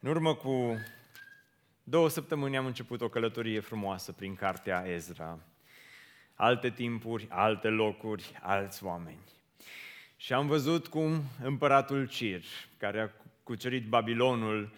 [0.00, 0.76] În urmă cu
[1.82, 5.38] două săptămâni am început o călătorie frumoasă prin cartea Ezra.
[6.34, 9.18] Alte timpuri, alte locuri, alți oameni.
[10.16, 12.42] Și am văzut cum împăratul Cir,
[12.76, 13.08] care a
[13.42, 14.72] cucerit Babilonul,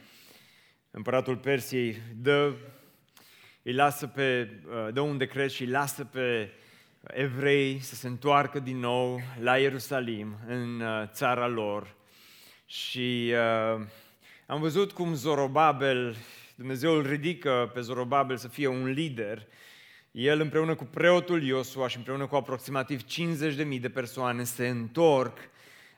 [0.90, 2.52] împăratul Persiei, dă,
[3.62, 4.44] îi lasă pe,
[4.92, 6.52] dă un decret și îi lasă pe
[7.00, 11.94] evrei să se întoarcă din nou la Ierusalim, în uh, țara lor.
[12.66, 13.32] Și
[13.76, 13.86] uh,
[14.50, 16.16] am văzut cum Zorobabel,
[16.54, 19.46] Dumnezeu îl ridică pe Zorobabel să fie un lider.
[20.10, 25.38] El împreună cu preotul Iosua și împreună cu aproximativ 50.000 de persoane se întorc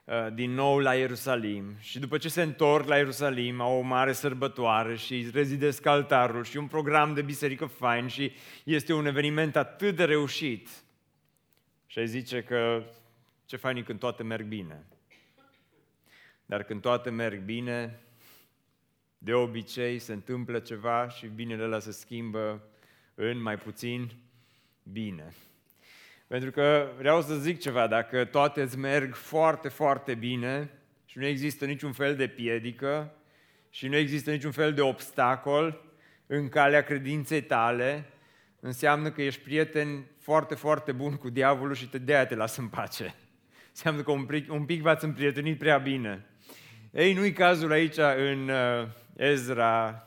[0.05, 4.13] uh, din nou la Ierusalim și după ce se întorc la Ierusalim au o mare
[4.13, 8.33] sărbătoare și rezidesc altarul și un program de biserică fain și
[8.65, 10.69] este un eveniment atât de reușit
[11.87, 12.83] și ai zice că
[13.47, 14.87] ce fain e când toate merg bine.
[16.47, 18.01] Dar când toate merg bine,
[19.25, 22.63] de obicei se întâmplă ceva și binele ăla se schimbă
[23.15, 24.13] în mai puțin
[24.83, 25.33] bine.
[26.27, 30.71] Pentru că vreau să zic ceva, dacă toate îți merg foarte, foarte bine
[31.05, 33.15] și nu există niciun fel de piedică
[33.71, 35.85] și nu există niciun fel de obstacol
[36.27, 38.11] în calea credinței tale,
[38.61, 42.69] înseamnă că ești prieten foarte, foarte bun cu diavolul și te de te lasă în
[42.69, 43.15] pace.
[43.69, 46.27] Înseamnă că un pic, un pic v-ați împrietenit prea bine.
[46.93, 50.07] Ei, nu-i cazul aici în uh, Ezra,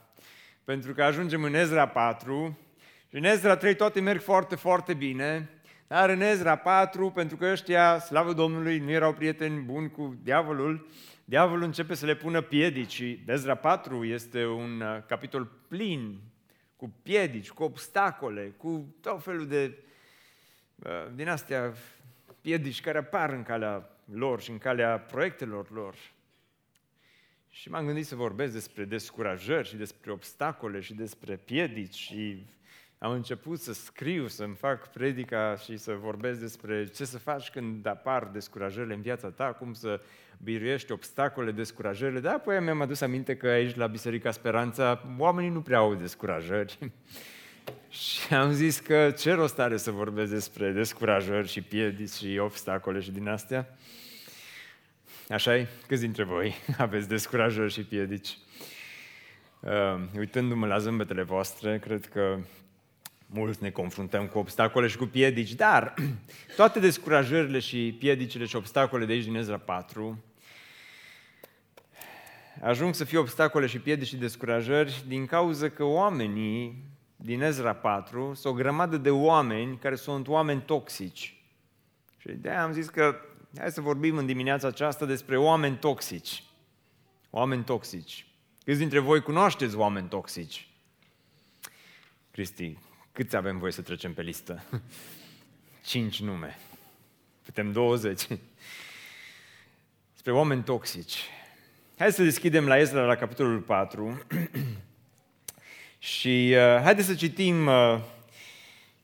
[0.64, 2.59] pentru că ajungem în Ezra 4
[3.09, 5.50] și în Ezra 3 toate merg foarte, foarte bine,
[5.88, 10.88] dar în Ezra 4, pentru că ăștia, slavă Domnului, nu erau prieteni buni cu diavolul,
[11.25, 16.19] diavolul începe să le pună piedici și Ezra 4 este un uh, capitol plin
[16.75, 19.78] cu piedici, cu obstacole, cu tot felul de
[20.75, 21.73] uh, din astea
[22.42, 25.95] piedici care apar în calea lor și în calea proiectelor lor.
[27.58, 32.45] Și m-am gândit să vorbesc despre descurajări și despre obstacole și despre piedici și
[32.97, 37.85] am început să scriu, să-mi fac predica și să vorbesc despre ce să faci când
[37.85, 40.02] apar descurajările în viața ta, cum să
[40.44, 42.19] biruiești obstacole, descurajările.
[42.19, 46.78] Dar apoi mi-am adus aminte că aici, la Biserica Speranța, oamenii nu prea au descurajări.
[47.90, 53.00] și am zis că ce rost are să vorbesc despre descurajări și piedici și obstacole
[53.00, 53.78] și din astea.
[55.30, 55.68] Așa e?
[55.88, 58.38] Câți dintre voi aveți descurajări și piedici?
[59.59, 59.72] Uh,
[60.18, 62.38] uitându-mă la zâmbetele voastre, cred că
[63.25, 65.94] mulți ne confruntăm cu obstacole și cu piedici, dar
[66.56, 70.24] toate descurajările și piedicile și obstacole de aici din Ezra 4
[72.62, 76.84] ajung să fie obstacole și piedici și descurajări din cauza că oamenii
[77.16, 81.44] din Ezra 4 sunt o grămadă de oameni care sunt oameni toxici.
[82.18, 83.16] Și de aia am zis că
[83.58, 86.44] hai să vorbim în dimineața aceasta despre oameni toxici.
[87.30, 88.26] Oameni toxici.
[88.64, 90.68] Câți dintre voi cunoașteți oameni toxici?
[92.32, 92.78] Cristi,
[93.12, 94.64] câți avem voie să trecem pe listă?
[95.86, 96.58] Cinci nume.
[97.46, 98.28] Putem 20.
[100.14, 101.24] Spre oameni toxici.
[101.98, 104.22] Hai să deschidem la Ezra la capitolul 4
[106.00, 108.00] și uh, haideți să citim uh,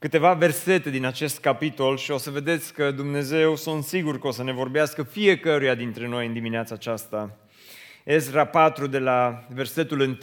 [0.02, 4.32] câteva versete din acest capitol și o să vedeți că Dumnezeu, sunt sigur că o
[4.32, 7.38] să ne vorbească fiecăruia dintre noi în dimineața aceasta.
[8.04, 10.18] Ezra 4 de la versetul 1.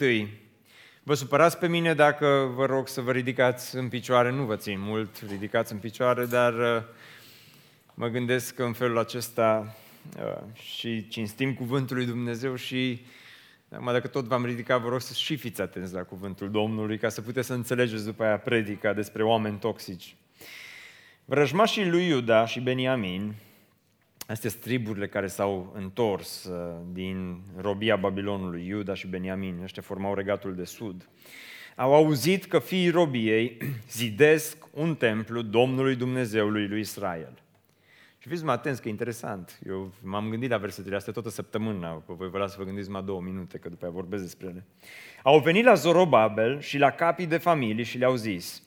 [1.03, 4.79] Vă supărați pe mine dacă vă rog să vă ridicați în picioare, nu vă țin
[4.79, 6.83] mult, ridicați în picioare, dar uh,
[7.93, 9.75] mă gândesc că în felul acesta
[10.17, 13.05] uh, și cinstim cuvântul lui Dumnezeu și
[13.71, 17.09] Acum, dacă tot v-am ridicat, vă rog să și fiți atenți la cuvântul Domnului, ca
[17.09, 20.15] să puteți să înțelegeți după aia predica despre oameni toxici.
[21.25, 23.35] Vrăjmașii lui Iuda și Beniamin,
[24.29, 30.13] Astea sunt triburile care s-au întors uh, din robia Babilonului, Iuda și Beniamin, ăștia formau
[30.13, 31.09] regatul de sud.
[31.75, 33.57] Au auzit că fiii robiei
[33.91, 37.41] zidesc un templu Domnului Dumnezeului lui Israel.
[38.21, 39.59] Și fiți mai atenți că e interesant.
[39.67, 42.89] Eu m-am gândit la versetele astea toată săptămâna, că voi vă las să vă gândiți
[42.89, 44.65] mai două minute, că după aia vorbesc despre ele.
[45.23, 48.63] Au venit la Zorobabel și la capii de familie și le-au zis,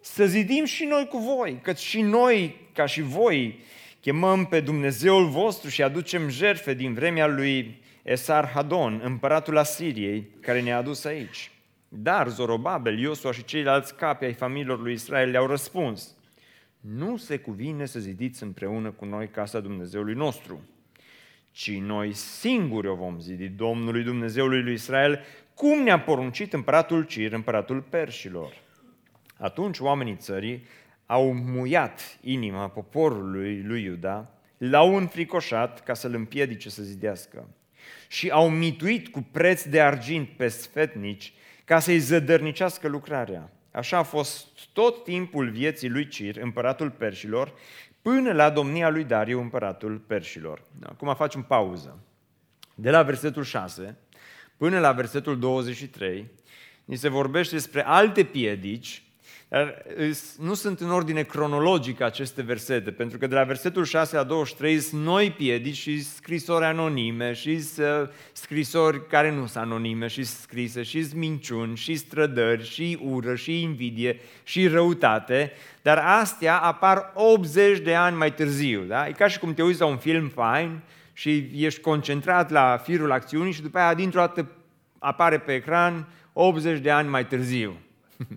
[0.00, 3.58] să zidim și noi cu voi, că și noi, ca și voi,
[4.00, 10.60] chemăm pe Dumnezeul vostru și aducem jerfe din vremea lui Esar Hadon, împăratul Asiriei, care
[10.60, 11.50] ne-a adus aici.
[11.88, 16.14] Dar Zorobabel, Iosua și ceilalți capi ai familiilor lui Israel le-au răspuns,
[16.80, 20.60] nu se cuvine să zidiți împreună cu noi casa Dumnezeului nostru,
[21.50, 25.20] ci noi singuri o vom zidi Domnului Dumnezeului lui Israel,
[25.54, 28.52] cum ne-a poruncit împăratul Cir, împăratul Perșilor.
[29.36, 30.64] Atunci oamenii țării
[31.06, 37.48] au muiat inima poporului lui Iuda, l-au înfricoșat ca să-l împiedice să zidească.
[38.08, 41.32] și au mituit cu preț de argint pe sfetnici
[41.64, 43.50] ca să-i zădărnicească lucrarea.
[43.70, 47.52] Așa a fost tot timpul vieții lui Cir, împăratul perșilor,
[48.02, 50.62] până la domnia lui Dariu, împăratul perșilor.
[50.82, 51.98] Acum facem pauză.
[52.74, 53.98] De la versetul 6
[54.56, 56.30] până la versetul 23,
[56.84, 59.09] ni se vorbește despre alte piedici dar
[60.38, 64.78] nu sunt în ordine cronologică aceste versete, pentru că de la versetul 6 la 23
[64.78, 67.64] sunt noi piedici și scrisori anonime, și
[68.32, 74.20] scrisori care nu sunt anonime și scrise, și minciuni, și strădări, și ură, și invidie,
[74.42, 78.82] și răutate, dar astea apar 80 de ani mai târziu.
[78.82, 79.08] Da?
[79.08, 80.80] E ca și cum te uiți la un film fain
[81.12, 84.50] și ești concentrat la firul acțiunii și după aia dintr-o dată
[84.98, 87.76] apare pe ecran 80 de ani mai târziu.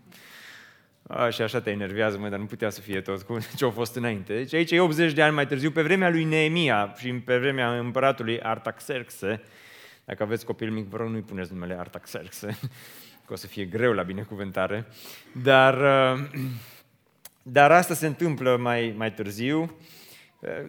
[1.08, 3.70] A, și așa te enervează, mă, dar nu putea să fie tot cu ce a
[3.70, 4.34] fost înainte.
[4.34, 7.78] Deci aici e 80 de ani mai târziu, pe vremea lui Neemia și pe vremea
[7.78, 9.42] împăratului Artaxerxe.
[10.06, 12.60] Dacă aveți copil mic, vă rog, nu-i puneți numele Artaxerxe,
[13.26, 14.88] că o să fie greu la binecuvântare.
[15.44, 15.78] Dar,
[16.14, 16.24] uh,
[17.58, 19.78] dar asta se întâmplă mai, mai târziu.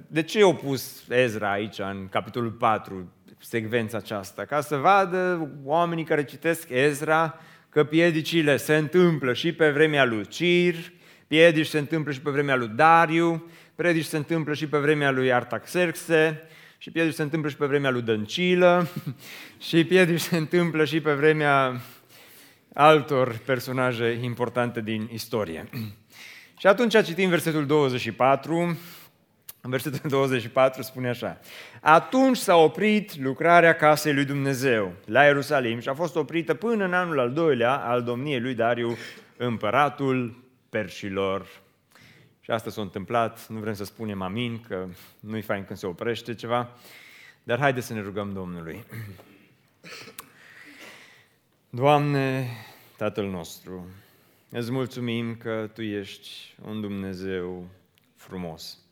[0.07, 4.45] De ce au pus Ezra aici, în capitolul 4, secvența aceasta?
[4.45, 7.39] Ca să vadă oamenii care citesc Ezra,
[7.75, 10.75] că piedicile se întâmplă și pe vremea lui Cir,
[11.27, 15.33] piedici se întâmplă și pe vremea lui Dariu, piedici se întâmplă și pe vremea lui
[15.33, 16.49] Artaxerxe,
[16.79, 18.89] și piedici se întâmplă și pe vremea lui Dăncilă,
[19.69, 21.81] și piedici se întâmplă și pe vremea
[22.75, 25.69] altor personaje importante din istorie.
[26.59, 28.79] Și atunci citim versetul 24,
[29.65, 31.41] în versetul 24 spune așa.
[31.81, 36.95] Atunci s-a oprit lucrarea casei lui Dumnezeu la Ierusalim și a fost oprită până în
[36.95, 38.97] anul al doilea al domniei lui Dariu,
[39.37, 41.47] împăratul perșilor.
[42.41, 44.87] Și asta s-a întâmplat, nu vrem să spunem amin, că
[45.21, 46.71] nu-i fain când se oprește ceva,
[47.43, 48.85] dar haideți să ne rugăm Domnului.
[51.71, 52.49] Doamne,
[52.97, 53.87] Tatăl nostru,
[54.51, 57.69] îți mulțumim că Tu ești un Dumnezeu
[58.17, 58.84] frumos.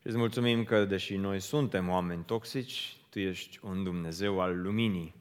[0.00, 5.14] Și îți mulțumim că, deși noi suntem oameni toxici, Tu ești un Dumnezeu al luminii.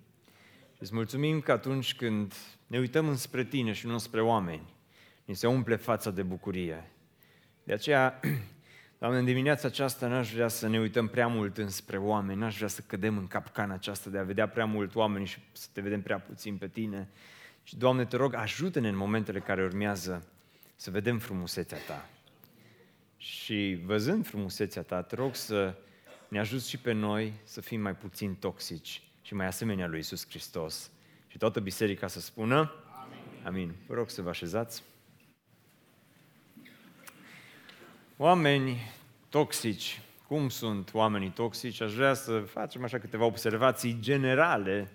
[0.74, 2.34] Și îți mulțumim că atunci când
[2.68, 4.74] ne uităm înspre Tine și nu spre oameni,
[5.26, 6.92] ni se umple fața de bucurie.
[7.64, 8.20] De aceea,
[9.00, 12.68] Doamne, în dimineața aceasta n-aș vrea să ne uităm prea mult înspre oameni, n-aș vrea
[12.68, 16.02] să cădem în capcana aceasta de a vedea prea mult oameni și să te vedem
[16.02, 17.10] prea puțin pe Tine.
[17.64, 20.28] Și, Doamne, te rog, ajută-ne în momentele care urmează
[20.76, 22.10] să vedem frumusețea Ta.
[23.22, 25.76] Și văzând frumusețea ta, te rog să
[26.28, 30.30] ne ajuți și pe noi să fim mai puțin toxici și mai asemenea lui Isus
[30.30, 30.92] Hristos.
[31.28, 32.74] Și toată biserica să spună
[33.04, 33.46] Amin.
[33.46, 33.76] Amin.
[33.88, 34.84] Vă rog să vă așezați.
[38.18, 38.78] Oameni
[39.30, 40.02] toxici.
[40.28, 41.82] Cum sunt oamenii toxici?
[41.82, 44.92] Aș vrea să facem așa câteva observații generale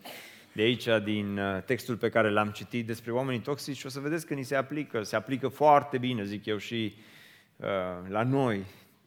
[0.52, 4.00] de aici, din uh, textul pe care l-am citit despre oamenii toxici și o să
[4.00, 7.02] vedeți că ni se aplică, se aplică foarte bine, zic eu, și Uh,
[8.08, 8.64] la noi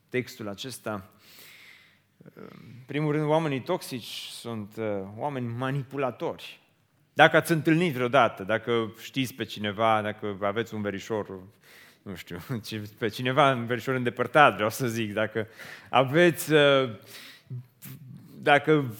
[0.10, 1.10] textul acesta.
[2.34, 2.50] În uh,
[2.86, 4.86] primul rând, oamenii toxici sunt uh,
[5.18, 6.60] oameni manipulatori.
[7.14, 11.40] Dacă ați întâlnit vreodată, dacă știți pe cineva, dacă aveți un verișor,
[12.02, 12.38] nu știu,
[13.00, 15.48] pe cineva un verișor îndepărtat, vreau să zic, dacă
[15.90, 16.52] aveți,
[18.42, 18.96] dacă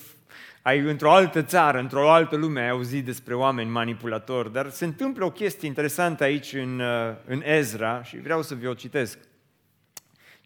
[0.62, 5.26] ai într-o altă țară, într-o altă lume, ai auzit despre oameni manipulatori, dar se întâmplă
[5.26, 6.82] o chestie interesantă aici în,
[7.26, 9.18] în Ezra și vreau să vi o citesc.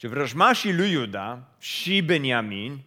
[0.02, 2.80] Și vrăjmașii lui Iuda și Beniamin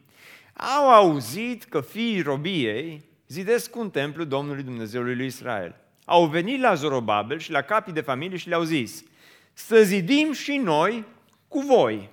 [0.54, 5.76] au auzit că fiii robiei zidesc un templu Domnului Dumnezeului lui Israel.
[6.04, 9.04] Au venit la Zorobabel și la capii de familie și le-au zis,
[9.52, 11.04] să zidim și noi
[11.48, 12.10] cu voi.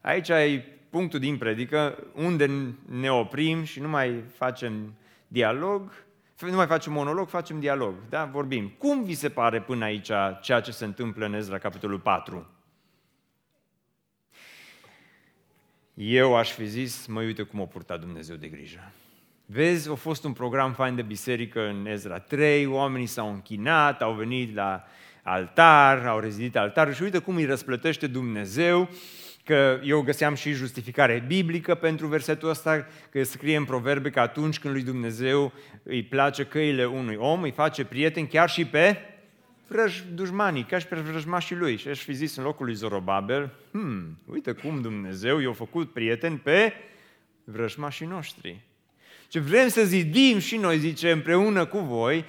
[0.00, 4.94] Aici ai punctul din predică unde ne oprim și nu mai facem
[5.28, 5.92] dialog,
[6.40, 8.24] nu mai facem monolog, facem dialog, da?
[8.24, 8.72] vorbim.
[8.78, 12.46] Cum vi se pare până aici ceea ce se întâmplă în Ezra, capitolul 4?
[16.02, 18.92] Eu aș fi zis, mă uite cum a purtat Dumnezeu de grijă.
[19.46, 24.12] Vezi, a fost un program fain de biserică în Ezra 3, oamenii s-au închinat, au
[24.12, 24.84] venit la
[25.22, 28.88] altar, au rezidit altar și uite cum îi răsplătește Dumnezeu,
[29.44, 34.58] că eu găseam și justificare biblică pentru versetul ăsta, că scrie în proverbe că atunci
[34.58, 38.96] când lui Dumnezeu îi place căile unui om, îi face prieten chiar și pe
[39.72, 41.76] vrăj, dușmanii, ca și pe vrăjmașii lui.
[41.76, 46.36] Și aș fi zis în locul lui Zorobabel, hmm, uite cum Dumnezeu i-a făcut prieten
[46.36, 46.72] pe
[47.44, 48.60] vrăjmașii noștri.
[49.28, 52.24] Ce vrem să zidim și noi, zice, împreună cu voi,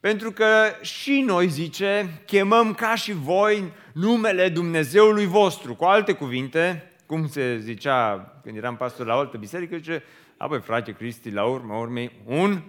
[0.00, 0.46] pentru că
[0.80, 5.74] și noi, zice, chemăm ca și voi numele Dumnezeului vostru.
[5.74, 10.02] Cu alte cuvinte, cum se zicea când eram pastor la o altă biserică, zice,
[10.36, 12.62] Apoi, frate Cristi, la urmă urmei, un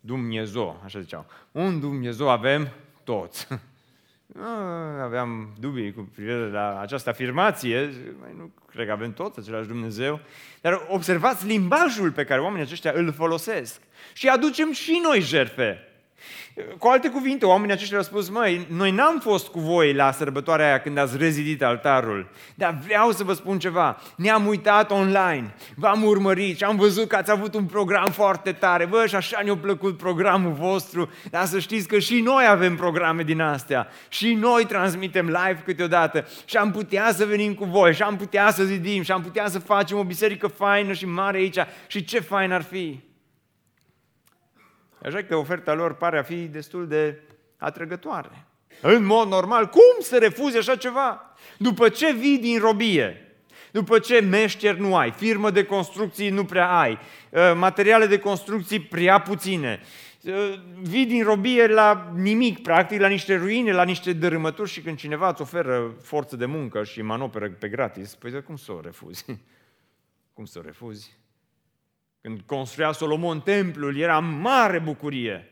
[0.00, 1.26] Dumnezeu, așa ziceau.
[1.52, 2.68] Un Dumnezeu avem
[3.04, 3.46] toți.
[5.02, 10.20] Aveam dubii cu privire la această afirmație, mai nu cred că avem toți același Dumnezeu,
[10.60, 13.80] dar observați limbajul pe care oamenii aceștia îl folosesc.
[14.12, 15.84] Și aducem și noi jerfe.
[16.78, 20.66] Cu alte cuvinte, oamenii aceștia au spus, măi, noi n-am fost cu voi la sărbătoarea
[20.66, 26.02] aia când ați rezidit altarul, dar vreau să vă spun ceva, ne-am uitat online, v-am
[26.04, 29.56] urmărit și am văzut că ați avut un program foarte tare, bă, și așa ne-a
[29.56, 34.66] plăcut programul vostru, dar să știți că și noi avem programe din astea, și noi
[34.66, 39.02] transmitem live câteodată și am putea să venim cu voi, și am putea să zidim,
[39.02, 42.62] și am putea să facem o biserică faină și mare aici, și ce fain ar
[42.62, 43.08] fi.
[45.04, 47.20] Așa că oferta lor pare a fi destul de
[47.56, 48.46] atrăgătoare.
[48.80, 51.34] În mod normal, cum să refuzi așa ceva?
[51.58, 53.34] După ce vii din robie,
[53.70, 56.98] după ce meșteri nu ai, firmă de construcții nu prea ai,
[57.30, 59.80] uh, materiale de construcții prea puține,
[60.22, 64.96] uh, vii din robie la nimic, practic, la niște ruine, la niște dărâmături și când
[64.96, 69.24] cineva îți oferă forță de muncă și manoperă pe gratis, păi cum să o refuzi?
[70.34, 71.19] Cum să o refuzi?
[72.20, 75.50] Când construia Solomon templul, era mare bucurie.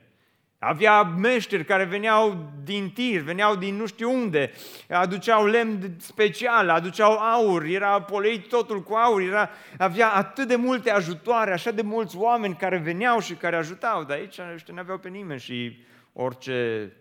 [0.58, 4.52] Avea meșteri care veneau din tir, veneau din nu știu unde,
[4.88, 10.90] aduceau lemn special, aduceau aur, era poleit totul cu aur, era, avea atât de multe
[10.90, 14.98] ajutoare, așa de mulți oameni care veneau și care ajutau, dar aici ăștia nu aveau
[14.98, 15.78] pe nimeni și
[16.12, 16.92] orice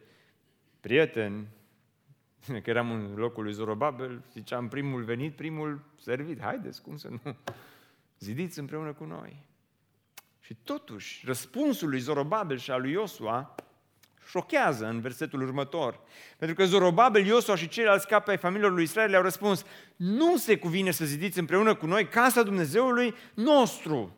[0.79, 1.47] prieten,
[2.63, 7.36] că eram în locul lui Zorobabel, ziceam primul venit, primul servit, haideți, cum să nu,
[8.19, 9.46] zidiți împreună cu noi.
[10.47, 13.55] Și totuși, răspunsul lui Zorobabel și al lui Iosua
[14.27, 15.99] șochează în versetul următor.
[16.37, 20.57] Pentru că Zorobabel, Iosua și ceilalți capi ai familiilor lui Israel le-au răspuns, nu se
[20.57, 24.15] cuvine să zidiți împreună cu noi casa Dumnezeului nostru.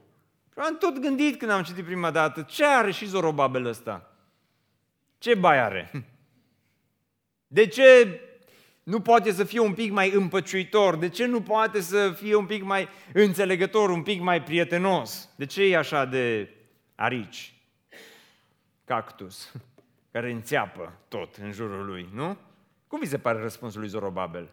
[0.54, 4.16] Și am tot gândit când am citit prima dată, ce are și Zorobabel ăsta?
[5.18, 5.92] Ce bai are?
[7.48, 8.20] De ce
[8.90, 10.96] nu poate să fie un pic mai împăciuitor?
[10.96, 15.30] De ce nu poate să fie un pic mai înțelegător, un pic mai prietenos?
[15.36, 16.50] De ce e așa de
[16.96, 17.54] arici?
[18.86, 19.52] Cactus,
[20.12, 22.38] care înțeapă tot în jurul lui, nu?
[22.88, 24.50] Cum vi se pare răspunsul lui Zorobabel?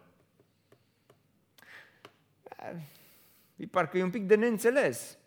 [3.55, 5.17] E parcă e un pic de neînțeles.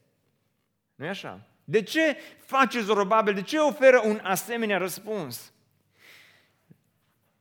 [0.95, 1.47] nu e așa?
[1.65, 3.35] De ce face Zorobabel?
[3.35, 5.53] De ce oferă un asemenea răspuns?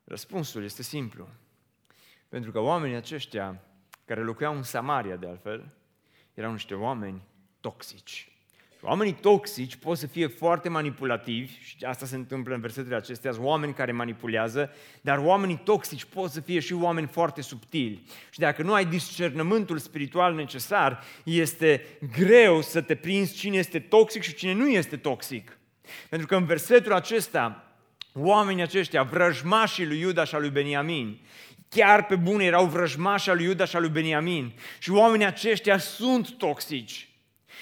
[0.03, 1.27] Răspunsul este simplu.
[2.29, 3.61] Pentru că oamenii aceștia,
[4.05, 5.69] care locuiau în Samaria de altfel,
[6.33, 7.21] erau niște oameni
[7.59, 8.31] toxici.
[8.81, 13.73] Oamenii toxici pot să fie foarte manipulativi și asta se întâmplă în versetele acestea, oameni
[13.73, 14.69] care manipulează,
[15.01, 18.03] dar oamenii toxici pot să fie și oameni foarte subtili.
[18.31, 21.85] Și dacă nu ai discernământul spiritual necesar, este
[22.17, 25.57] greu să te prinzi cine este toxic și cine nu este toxic.
[26.09, 27.73] Pentru că în versetul acesta,
[28.13, 31.19] oamenii aceștia, vrăjmașii lui Iuda și al lui Beniamin,
[31.69, 34.53] chiar pe bune erau vrăjmași al lui Iuda și al lui Beniamin.
[34.79, 37.09] Și oamenii aceștia sunt toxici.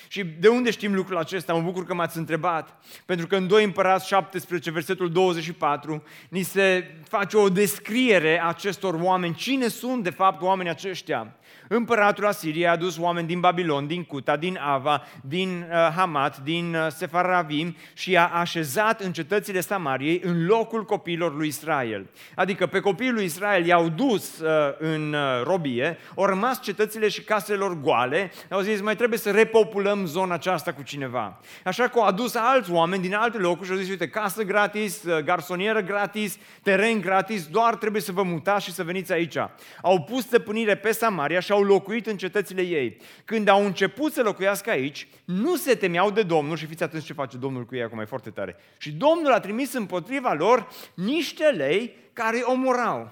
[0.07, 1.53] Și de unde știm lucrul acesta?
[1.53, 2.85] Mă bucur că m-ați întrebat.
[3.05, 8.93] Pentru că în 2 Împărați 17, versetul 24, ni se face o descriere a acestor
[8.93, 9.35] oameni.
[9.35, 11.35] Cine sunt, de fapt, oamenii aceștia?
[11.67, 16.75] Împăratul Asiriei a adus oameni din Babilon, din Cuta, din Ava, din uh, Hamat, din
[16.75, 22.09] uh, Sefaravim și i-a așezat în cetățile Samariei în locul copiilor lui Israel.
[22.35, 27.21] Adică pe copiii lui Israel i-au dus uh, în uh, robie, au rămas cetățile și
[27.21, 31.39] casele lor goale, au zis mai trebuie să repopulăm zona aceasta cu cineva.
[31.63, 35.03] Așa că au adus alți oameni din alte locuri și au zis, uite, casă gratis,
[35.03, 39.37] uh, garsonieră gratis, teren gratis, doar trebuie să vă mutați și să veniți aici.
[39.81, 42.97] Au pus stăpânire pe Samaria și au locuit în cetățile ei.
[43.25, 47.13] Când au început să locuiască aici, nu se temeau de Domnul și fiți atenți ce
[47.13, 48.55] face Domnul cu ei acum, e foarte tare.
[48.77, 53.11] Și Domnul a trimis împotriva lor niște lei care omorau.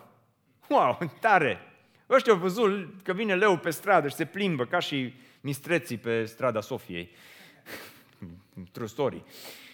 [0.68, 1.60] Wow, tare!
[2.10, 6.26] Ăștia au văzut că vine leu pe stradă și se plimbă ca și mistreții pe
[6.26, 7.10] strada Sofiei.
[8.72, 9.24] True story.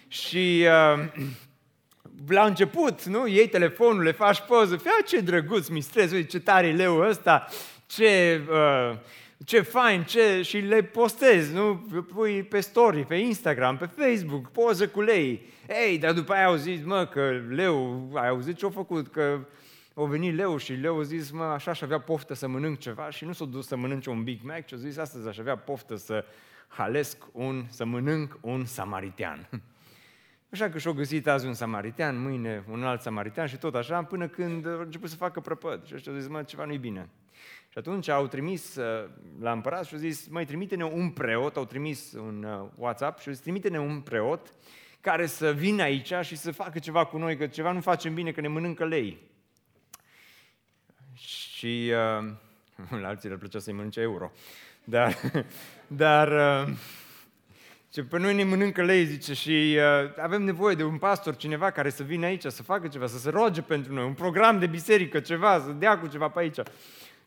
[0.07, 1.05] Și uh,
[2.27, 6.67] la început, nu, iei telefonul, le faci poză, fia ce drăguț mistreț, uite ce tare
[6.67, 7.47] e leu ăsta,
[7.91, 8.97] ce, uh,
[9.45, 10.41] ce fain, ce...
[10.41, 11.75] și le postezi, nu?
[12.13, 15.41] Pui pe story, pe Instagram, pe Facebook, poză cu lei.
[15.85, 19.39] Ei, dar după aia au zis, mă, că leu, ai auzit ce-a făcut, că
[19.93, 23.09] au venit leu și leu a zis, mă, așa și avea poftă să mănânc ceva
[23.09, 25.57] și nu s-a dus să mănânce un Big Mac, ci a zis, astăzi aș avea
[25.57, 26.25] poftă să
[26.67, 29.49] halesc un, să mănânc un samaritean.
[30.51, 34.27] Așa că și-au găsit azi un samaritean, mâine un alt samaritean și tot așa, până
[34.27, 35.85] când a început să facă prăpăd.
[35.85, 37.09] Și ăștia au zis, mă, ceva nu-i bine.
[37.71, 39.09] Și atunci au trimis uh,
[39.39, 43.27] la împărat și au zis, mai trimite-ne un preot, au trimis un uh, WhatsApp și
[43.27, 44.53] au zis, trimite-ne un preot
[45.01, 48.31] care să vină aici și să facă ceva cu noi, că ceva nu facem bine,
[48.31, 49.17] că ne mănâncă lei.
[51.13, 52.33] Și uh,
[53.01, 54.31] la alții le plăcea să-i mănânce euro.
[54.83, 55.15] Dar,
[56.03, 56.27] dar
[56.67, 56.73] uh,
[57.89, 61.71] ce pe noi ne mănâncă lei, zice, și uh, avem nevoie de un pastor, cineva
[61.71, 64.67] care să vină aici, să facă ceva, să se roage pentru noi, un program de
[64.67, 66.59] biserică, ceva, să dea cu ceva pe aici.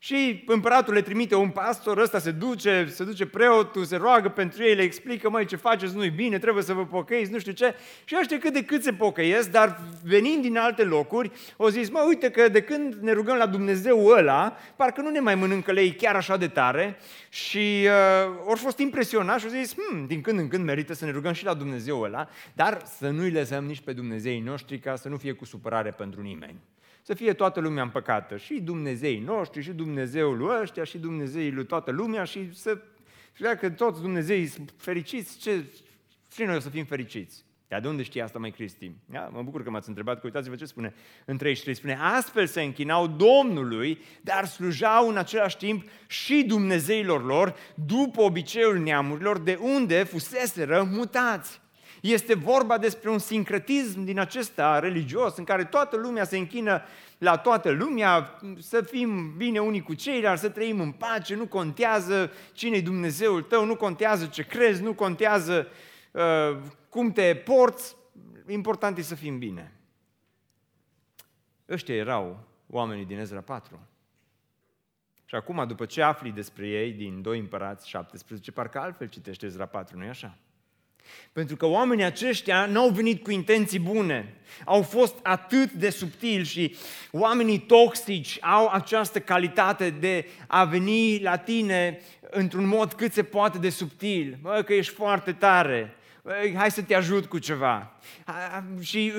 [0.05, 4.63] Și împăratul le trimite un pastor, ăsta se duce, se duce preotul, se roagă pentru
[4.63, 7.75] ei, le explică, măi, ce faceți nu-i bine, trebuie să vă pocăiți, nu știu ce.
[8.05, 12.05] Și ăștia cât de cât se pocăiesc, dar venind din alte locuri, au zis, mă,
[12.07, 15.95] uite că de când ne rugăm la Dumnezeu ăla, parcă nu ne mai mănâncă lei
[15.95, 16.99] chiar așa de tare.
[17.29, 21.05] Și uh, au fost impresionați și au zis, hm, din când în când merită să
[21.05, 24.97] ne rugăm și la Dumnezeu ăla, dar să nu-i lăsăm nici pe Dumnezeii noștri ca
[24.97, 26.61] să nu fie cu supărare pentru nimeni
[27.07, 31.67] să fie toată lumea împăcată, și Dumnezeii noștri, și Dumnezeul lui ăștia, și Dumnezeii lui
[31.67, 32.79] toată lumea, și să
[33.33, 35.65] fie că toți Dumnezeii sunt fericiți, ce,
[36.33, 37.45] și noi o să fim fericiți.
[37.69, 38.93] Dar de unde știi asta mai Cristi?
[39.07, 39.31] Da?
[39.33, 40.95] Mă bucur că m-ați întrebat, că uitați-vă ce spune
[41.25, 41.75] în 33.
[41.75, 47.57] Spune, astfel se închinau Domnului, dar slujau în același timp și Dumnezeilor lor,
[47.87, 51.61] după obiceiul neamurilor, de unde fuseseră mutați.
[52.07, 56.83] Este vorba despre un sincretism din acesta religios în care toată lumea se închină
[57.19, 62.33] la toată lumea, să fim bine unii cu ceilalți, să trăim în pace, nu contează
[62.53, 65.69] cine e Dumnezeul tău, nu contează ce crezi, nu contează
[66.11, 66.59] uh,
[66.89, 67.97] cum te porți,
[68.49, 69.81] important e să fim bine.
[71.69, 73.89] Ăștia erau oamenii din Ezra 4.
[75.25, 79.67] Și acum, după ce afli despre ei din 2 Împărați 17, parcă altfel citește Ezra
[79.67, 80.39] 4, nu-i așa?
[81.33, 84.35] Pentru că oamenii aceștia n-au venit cu intenții bune,
[84.65, 86.77] au fost atât de subtili și
[87.11, 93.59] oamenii toxici au această calitate de a veni la tine într-un mod cât se poate
[93.59, 94.39] de subtil.
[94.41, 95.97] Bă, că ești foarte tare,
[96.57, 97.93] hai să te ajut cu ceva.
[98.81, 99.13] Și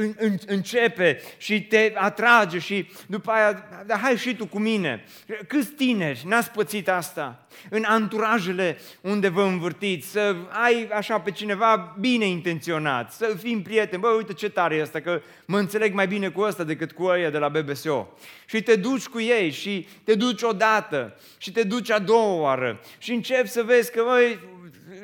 [0.46, 5.06] începe și te atrage și după aia, da, hai și tu cu mine.
[5.48, 7.46] Câți tineri n-ați pățit asta?
[7.70, 14.02] În anturajele unde vă învârtiți, să ai așa pe cineva bine intenționat, să fim prieteni.
[14.02, 17.04] Bă, uite ce tare e asta, că mă înțeleg mai bine cu ăsta decât cu
[17.04, 18.14] ăia de la BBSO.
[18.46, 22.80] Și te duci cu ei și te duci odată și te duci a doua oară
[22.98, 24.40] și începi să vezi că, băi,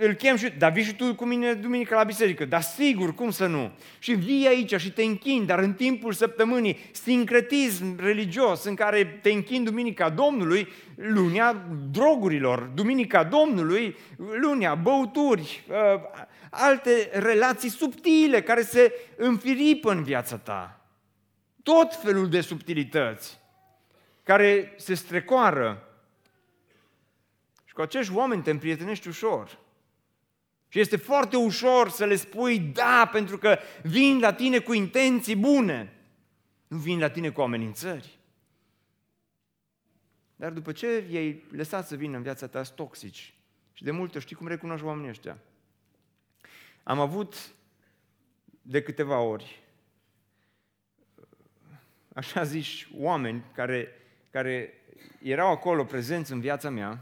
[0.04, 3.32] îl chem și, dar vii și tu cu mine duminică la biserică, dar sigur, cum
[3.32, 3.72] să nu?
[4.00, 9.32] Și vii aici și te închini, dar în timpul săptămânii, sincretism religios în care te
[9.32, 15.76] închini duminica Domnului, lunia drogurilor, duminica Domnului, lunia băuturi, uh,
[16.50, 20.86] alte relații subtile care se înfiripă în viața ta.
[21.64, 23.40] Tot felul de subtilități
[24.24, 25.86] care se strecoară.
[27.66, 29.61] Și cu acești oameni te împrietenești ușor.
[30.72, 35.36] Și este foarte ușor să le spui da, pentru că vin la tine cu intenții
[35.36, 35.94] bune.
[36.68, 38.18] Nu vin la tine cu amenințări.
[40.36, 43.34] Dar după ce ei lăsat să vină în viața ta toxici,
[43.74, 45.38] și de multe știi cum recunoști oamenii ăștia.
[46.84, 47.52] Am avut
[48.62, 49.62] de câteva ori
[52.14, 53.88] așa zici oameni care,
[54.30, 54.74] care
[55.22, 57.00] erau acolo prezenți în viața mea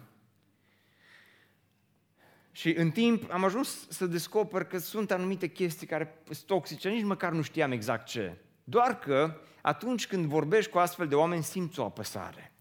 [2.51, 7.03] și în timp am ajuns să descoper că sunt anumite chestii care sunt toxice, nici
[7.03, 8.37] măcar nu știam exact ce.
[8.63, 12.53] Doar că atunci când vorbești cu astfel de oameni simți o apăsare.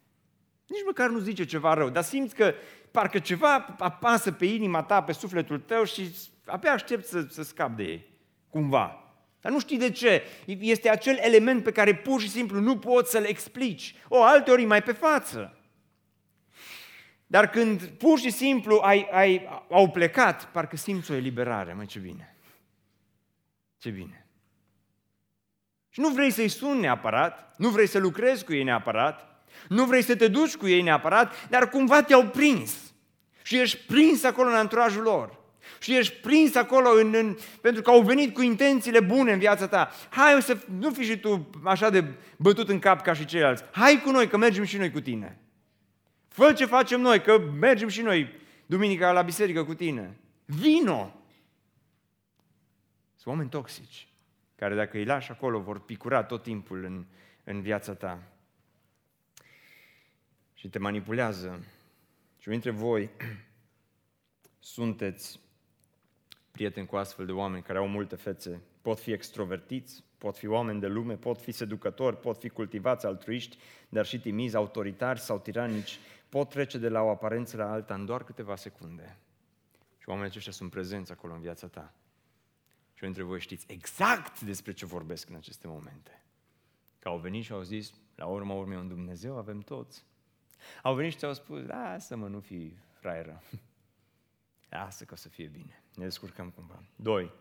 [0.66, 2.54] Nici măcar nu zice ceva rău, dar simți că
[2.90, 7.76] parcă ceva apasă pe inima ta, pe sufletul tău și abia aștept să, să scap
[7.76, 8.06] de ei,
[8.50, 9.02] cumva.
[9.40, 10.22] Dar nu știi de ce.
[10.46, 13.94] Este acel element pe care pur și simplu nu poți să-l explici.
[14.08, 15.57] O, alte ori mai pe față.
[17.30, 21.72] Dar când pur și simplu ai, ai, au plecat, parcă simți o eliberare.
[21.72, 22.36] Mai ce bine.
[23.78, 24.26] Ce bine.
[25.88, 30.02] Și nu vrei să-i suni neapărat, nu vrei să lucrezi cu ei neapărat, nu vrei
[30.02, 32.92] să te duci cu ei neapărat, dar cumva te-au prins.
[33.42, 35.38] Și ești prins acolo în anturajul lor.
[35.80, 39.68] Și ești prins acolo în, în, pentru că au venit cu intențiile bune în viața
[39.68, 39.90] ta.
[40.08, 42.04] Hai să nu fii și tu așa de
[42.36, 43.64] bătut în cap ca și ceilalți.
[43.70, 45.38] Hai cu noi că mergem și noi cu tine.
[46.38, 48.30] Fă ce facem noi, că mergem și noi
[48.66, 50.18] duminica la biserică cu tine.
[50.44, 51.14] Vino!
[53.14, 54.08] Sunt oameni toxici,
[54.54, 57.04] care dacă îi lași acolo vor picura tot timpul în,
[57.44, 58.22] în viața ta.
[60.54, 61.64] Și te manipulează.
[62.38, 63.10] Și dintre voi
[64.58, 65.40] sunteți
[66.50, 70.80] prieteni cu astfel de oameni care au multe fețe, pot fi extrovertiți, pot fi oameni
[70.80, 73.56] de lume, pot fi seducători, pot fi cultivați altruiști,
[73.88, 78.04] dar și timizi, autoritari sau tiranici, pot trece de la o aparență la alta în
[78.04, 79.18] doar câteva secunde.
[79.98, 81.94] Și oamenii aceștia sunt prezenți acolo în viața ta.
[82.94, 86.22] Și unii dintre voi știți exact despre ce vorbesc în aceste momente.
[86.98, 90.04] Că au venit și au zis, la urma urmei un Dumnezeu avem toți.
[90.82, 93.42] Au venit și ți-au spus, lasă-mă, nu fi fraieră.
[94.68, 95.82] Lasă că o să fie bine.
[95.94, 96.82] Ne descurcăm cumva.
[96.96, 97.32] Doi,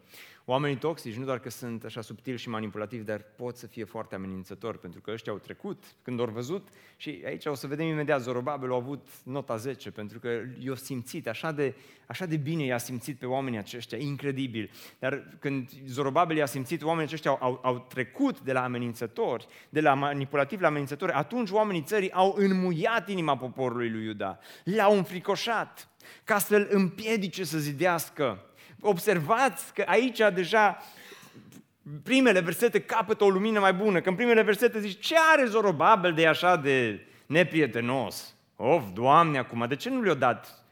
[0.50, 4.16] oamenii toxici nu doar că sunt așa subtili și manipulativi, dar pot să fie foarte
[4.16, 8.22] amenințători, pentru că ăștia au trecut când au văzut și aici o să vedem imediat,
[8.22, 10.30] Zorobabel a avut nota 10, pentru că
[10.60, 14.72] i-a simțit, așa de, așa de bine i-a simțit pe oamenii aceștia, incredibil.
[15.00, 19.82] Dar când Zorobabel i-a simțit, oamenii aceștia au, au, au trecut de la amenințători, de
[19.82, 25.90] la manipulativi la amenințători, atunci oamenii țării au înmuiat inima poporului lui Iuda, l-au înfricoșat
[26.24, 28.42] ca să-l împiedice să zidească.
[28.82, 30.78] Observați că aici deja
[32.04, 36.14] primele versete capătă o lumină mai bună, că în primele versete zici, ce are Zorobabel
[36.14, 38.36] de așa de neprietenos?
[38.56, 40.66] Of, Doamne, acum, de ce nu le-a dat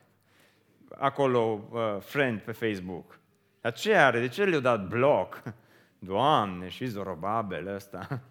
[0.98, 3.20] acolo uh, friend pe Facebook?
[3.62, 4.20] Dar ce are?
[4.20, 5.44] De ce le-a dat bloc?
[6.00, 8.08] Doamne, și Zorobabel ăsta.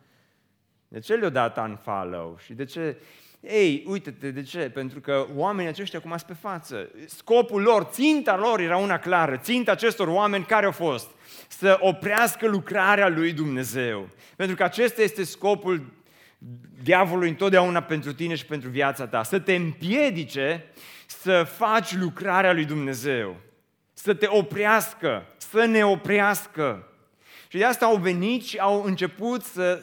[0.88, 2.36] De ce le-a dat unfollow?
[2.38, 2.96] Și de ce
[3.46, 4.58] ei, uite-te, de ce?
[4.58, 9.36] Pentru că oamenii aceștia cum ați pe față, scopul lor, ținta lor era una clară.
[9.36, 11.10] Ținta acestor oameni care au fost?
[11.48, 14.08] Să oprească lucrarea lui Dumnezeu.
[14.36, 15.92] Pentru că acesta este scopul
[16.82, 19.22] diavolului întotdeauna pentru tine și pentru viața ta.
[19.22, 20.64] Să te împiedice
[21.06, 23.36] să faci lucrarea lui Dumnezeu.
[23.92, 26.88] Să te oprească, să ne oprească.
[27.48, 29.82] Și de asta au venit și au început să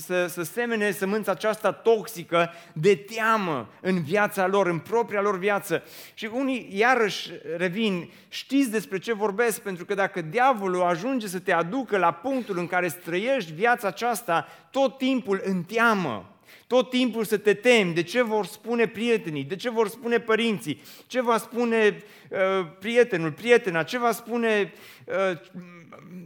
[0.00, 5.82] să, să semene sămânța aceasta toxică de teamă în viața lor, în propria lor viață.
[6.14, 11.52] Și unii iarăși revin, știți despre ce vorbesc, pentru că dacă diavolul ajunge să te
[11.52, 16.34] aducă la punctul în care străiești viața aceasta tot timpul în teamă,
[16.66, 20.82] tot timpul să te temi de ce vor spune prietenii, de ce vor spune părinții,
[21.06, 22.38] ce va spune uh,
[22.78, 24.72] prietenul, prietena, ce va spune
[25.04, 25.38] uh,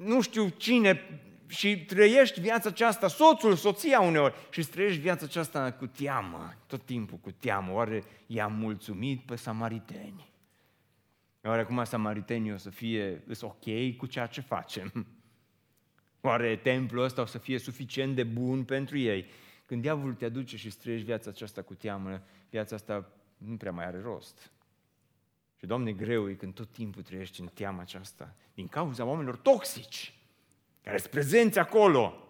[0.05, 1.21] nu știu cine,
[1.55, 7.19] și trăiești viața aceasta, soțul, soția uneori, și trăiești viața aceasta cu teamă, tot timpul
[7.19, 7.73] cu teamă.
[7.73, 10.33] Oare i-am mulțumit pe samariteni?
[11.43, 15.07] Oare acum samaritenii o să fie ok cu ceea ce facem?
[16.21, 19.27] Oare templul ăsta o să fie suficient de bun pentru ei?
[19.67, 23.85] Când diavolul te aduce și trăiești viața aceasta cu teamă, viața asta nu prea mai
[23.85, 24.51] are rost.
[25.59, 30.15] Și, Doamne, greu e când tot timpul trăiești în teama aceasta, din cauza oamenilor toxici
[30.85, 32.29] care sunt prezenți acolo.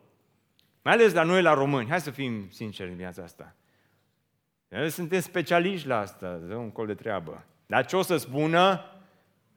[0.82, 1.88] Mai ales la noi, la români.
[1.88, 3.54] Hai să fim sinceri în viața asta.
[4.68, 7.44] Noi suntem specialiști la asta, dă un col de treabă.
[7.66, 8.84] Dar ce o să spună?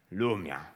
[0.08, 0.76] Lumea.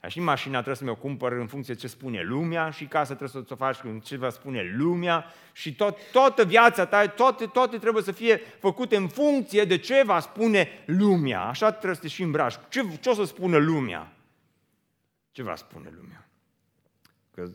[0.00, 3.14] Dar și mașina trebuie să mi-o cumpăr în funcție de ce spune lumea și casa
[3.14, 7.46] trebuie să o faci în ce va spune lumea și tot, toată viața ta, toate,
[7.46, 11.40] toate trebuie să fie făcute în funcție de ce va spune lumea.
[11.40, 12.54] Așa trebuie să te și îmbraci.
[12.68, 14.12] Ce, ce o să spună lumea?
[15.30, 16.28] Ce va spune lumea?
[17.34, 17.50] Că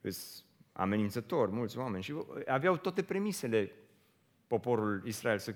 [0.00, 2.14] sunt amenințători mulți oameni și
[2.46, 3.72] aveau toate premisele
[4.46, 5.54] poporul Israel să,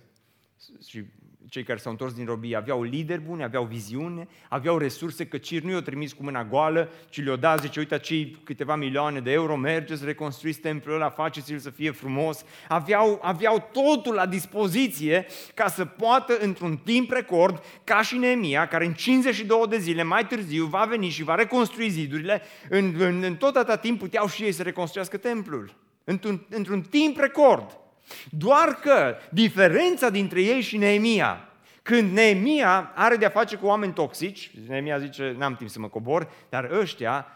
[0.86, 1.04] și
[1.52, 5.62] cei care s-au întors din robie aveau lideri buni, aveau viziune, aveau resurse, că Cir
[5.62, 9.32] nu i-o trimis cu mâna goală, ci le-o dat, zice, uite, cei câteva milioane de
[9.32, 12.44] euro, mergeți, reconstruiți templul ăla, faceți-l să fie frumos.
[12.68, 18.86] Aveau, aveau totul la dispoziție ca să poată, într-un timp record, ca și Neemia, care
[18.86, 23.36] în 52 de zile mai târziu va veni și va reconstrui zidurile, în, în, în
[23.36, 25.74] tot atâta timp puteau și ei să reconstruiască templul.
[26.04, 27.81] Într-un, într-un timp record.
[28.30, 31.48] Doar că diferența dintre ei și Neemia,
[31.82, 36.30] când Neemia are de-a face cu oameni toxici, Neemia zice, n-am timp să mă cobor,
[36.48, 37.26] dar ăștia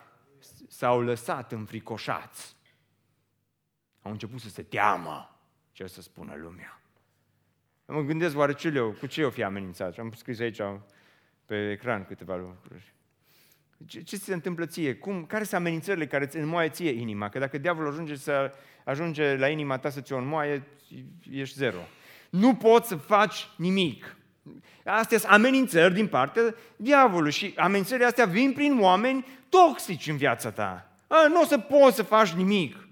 [0.69, 2.57] s-au lăsat înfricoșați.
[4.03, 5.39] Au început să se teamă
[5.73, 6.81] ce o să spună lumea.
[7.87, 9.99] Mă gândesc, oare ce le cu ce o fi amenințat?
[9.99, 10.61] Am scris aici
[11.45, 12.95] pe ecran câteva lucruri.
[13.87, 14.95] Ce, ce se întâmplă ție?
[14.95, 17.29] Cum, care sunt amenințările care îți înmoaie ție inima?
[17.29, 18.53] Că dacă diavolul ajunge, să,
[18.85, 20.63] ajunge la inima ta să ți-o înmoaie,
[21.31, 21.79] ești zero.
[22.31, 24.17] Nu poți să faci nimic.
[24.85, 30.51] Astea sunt amenințări din partea diavolului și amenințările astea vin prin oameni toxici în viața
[30.51, 30.93] ta.
[31.07, 32.89] A, nu o să poți să faci nimic.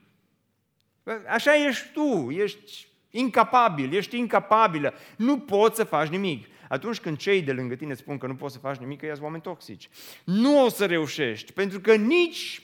[1.29, 7.43] Așa ești tu, ești incapabil, ești incapabilă, nu poți să faci nimic atunci când cei
[7.43, 9.89] de lângă tine spun că nu poți să faci nimic, că oameni toxici.
[10.25, 12.63] Nu o să reușești, pentru că nici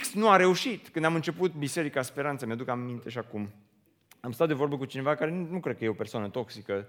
[0.00, 0.88] X nu a reușit.
[0.88, 3.52] Când am început Biserica Speranță, mi-aduc aminte și acum,
[4.20, 6.88] am stat de vorbă cu cineva care nu, nu cred că e o persoană toxică,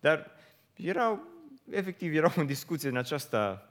[0.00, 0.30] dar
[0.74, 1.28] erau,
[1.70, 3.68] efectiv, erau în discuție în aceasta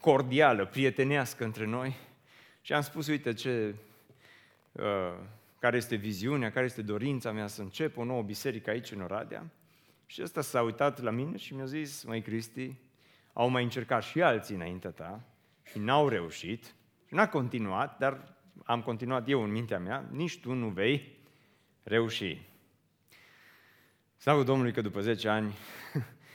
[0.00, 1.96] cordială, prietenească între noi
[2.60, 3.74] Și am spus, uite ce,
[4.72, 5.18] uh,
[5.58, 9.50] care este viziunea, care este dorința mea să încep o nouă biserică aici în Oradea.
[10.12, 12.74] Și ăsta s-a uitat la mine și mi-a zis, măi Cristi,
[13.32, 15.20] au mai încercat și alții înaintea ta
[15.62, 16.64] și n-au reușit
[17.06, 21.18] și n-a continuat, dar am continuat eu în mintea mea, nici tu nu vei
[21.82, 22.38] reuși.
[24.16, 25.54] Slavă Domnului că după 10 ani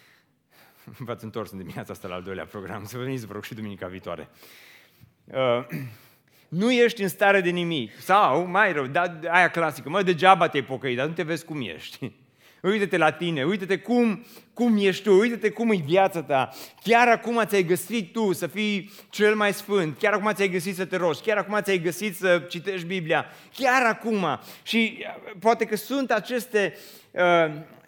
[1.06, 3.88] v-ați întors în dimineața asta la al doilea program, să veniți, vă rog, și duminica
[3.88, 4.30] viitoare.
[5.24, 5.66] Uh,
[6.62, 8.00] nu ești în stare de nimic.
[8.00, 11.62] Sau, mai rău, da, aia clasică, mă, degeaba te-ai pocăit, dar nu te vezi cum
[11.62, 12.12] ești.
[12.62, 16.50] Uite-te la tine, uite-te cum, cum ești tu, uite-te cum e viața ta.
[16.84, 20.86] Chiar acum ți-ai găsit tu să fii cel mai sfânt, chiar acum ți-ai găsit să
[20.86, 24.26] te rogi, chiar acum ți-ai găsit să citești Biblia, chiar acum.
[24.64, 26.74] Și uh, poate că sunt aceste
[27.12, 27.22] uh,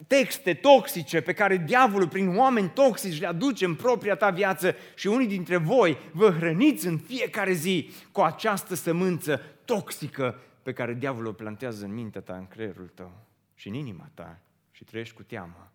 [0.07, 5.07] texte toxice pe care diavolul prin oameni toxici le aduce în propria ta viață și
[5.07, 11.29] unii dintre voi vă hrăniți în fiecare zi cu această sămânță toxică pe care diavolul
[11.29, 13.11] o plantează în mintea ta, în creierul tău
[13.55, 14.39] și în inima ta
[14.79, 15.71] și trăiești cu teamă.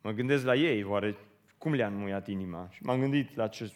[0.00, 1.16] Mă gândesc la ei, oare
[1.58, 2.68] cum le-a înmuiat inima?
[2.70, 3.72] Și m-am gândit la ce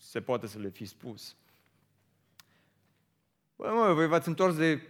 [0.00, 1.36] se poate să le fi spus.
[3.56, 4.82] Bă, mă, voi v-ați întors de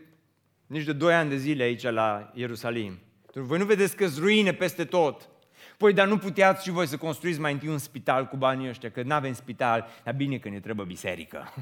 [0.66, 2.98] nici de doi ani de zile aici la Ierusalim.
[3.34, 5.28] Voi nu vedeți că ruine peste tot.
[5.76, 8.90] Păi, dar nu puteați și voi să construiți mai întâi un spital cu banii ăștia,
[8.90, 11.54] că nu avem spital, dar bine că ne trebuie biserică.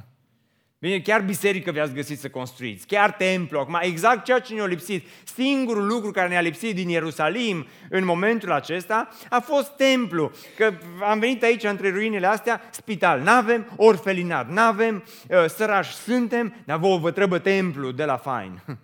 [0.81, 5.07] Bine, chiar biserică vi-ați găsit să construiți, chiar templu, acum exact ceea ce ne-a lipsit.
[5.25, 10.31] Singurul lucru care ne-a lipsit din Ierusalim în momentul acesta a fost templu.
[10.57, 16.79] Că am venit aici între ruinele astea, spital n-avem, orfelinat n-avem, ă, sărași suntem, dar
[16.79, 18.63] vouă vă trebuie templu de la fain.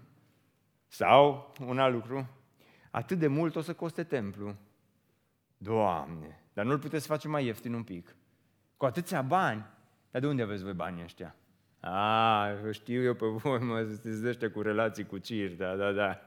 [0.89, 2.29] Sau, un alt lucru,
[2.91, 4.55] atât de mult o să coste templu.
[5.57, 8.17] Doamne, dar nu-l puteți face mai ieftin un pic.
[8.77, 9.67] Cu atâția bani.
[10.11, 11.35] Dar de unde aveți voi banii ăștia?
[11.89, 16.21] A, știu eu pe voi, mă, sunteți cu relații cu cir, da, da, da.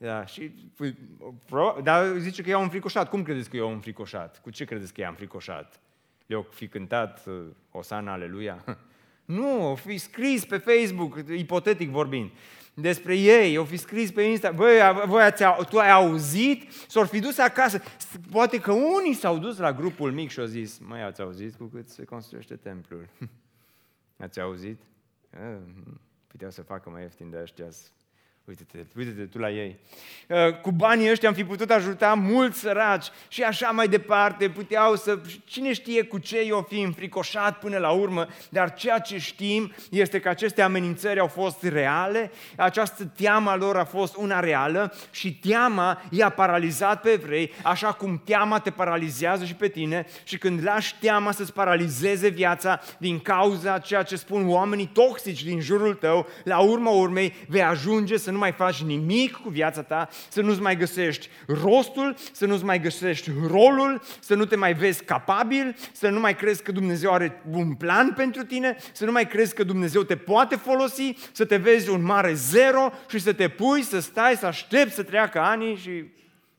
[0.00, 0.42] Da, și,
[0.76, 0.96] păi,
[1.44, 3.08] pro, dar zice că i-au înfricoșat.
[3.08, 4.40] Cum credeți că i-au înfricoșat?
[4.40, 5.80] Cu ce credeți că i-a înfricoșat?
[6.26, 7.34] Le-au fi cântat uh,
[7.70, 8.64] Osana Aleluia?
[9.24, 12.30] Nu, o fi scris pe Facebook, ipotetic vorbind
[12.80, 16.72] despre ei, au fi scris pe Insta, băi, voi ați, tu ai auzit?
[16.72, 17.82] S-au fi dus acasă.
[18.30, 21.64] Poate că unii s-au dus la grupul mic și au zis, mai ați auzit cu
[21.64, 23.08] cât se construiește templul?
[24.24, 24.80] ați auzit?
[26.26, 27.68] Puteau să facă mai ieftin de ăștia
[28.48, 29.78] Uite-te, uite-te tu la ei.
[30.28, 34.48] Uh, cu banii ăștia am fi putut ajuta mulți săraci și așa mai departe.
[34.48, 35.18] Puteau să...
[35.44, 40.20] Cine știe cu ce i-o fi înfricoșat până la urmă, dar ceea ce știm este
[40.20, 46.02] că aceste amenințări au fost reale, această teama lor a fost una reală și teama
[46.10, 50.94] i-a paralizat pe evrei, așa cum teama te paralizează și pe tine și când lași
[51.00, 56.58] teama să-ți paralizeze viața din cauza ceea ce spun oamenii toxici din jurul tău, la
[56.58, 60.60] urma urmei vei ajunge să nu nu mai faci nimic cu viața ta, să nu-ți
[60.60, 66.08] mai găsești rostul, să nu-ți mai găsești rolul, să nu te mai vezi capabil, să
[66.08, 69.64] nu mai crezi că Dumnezeu are un plan pentru tine, să nu mai crezi că
[69.64, 73.98] Dumnezeu te poate folosi, să te vezi un mare zero și să te pui, să
[73.98, 76.04] stai, să aștepți să treacă ani și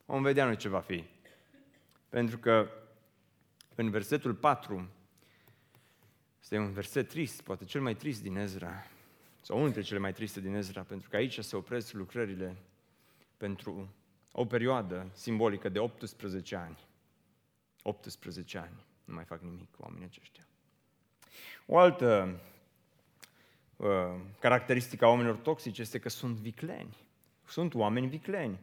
[0.04, 1.04] vom vedea noi ce va fi.
[2.08, 2.68] Pentru că
[3.74, 4.88] în versetul 4,
[6.40, 8.86] este un verset trist, poate cel mai trist din Ezra,
[9.50, 12.56] sau unul dintre cele mai triste din Ezra, pentru că aici se opresc lucrările
[13.36, 13.94] pentru
[14.32, 16.78] o perioadă simbolică de 18 ani.
[17.82, 18.84] 18 ani.
[19.04, 20.46] Nu mai fac nimic cu oamenii aceștia.
[21.66, 22.40] O altă
[23.76, 23.88] uh,
[24.38, 26.96] caracteristică a oamenilor toxici este că sunt vicleni.
[27.50, 28.58] Sunt oameni vicleni.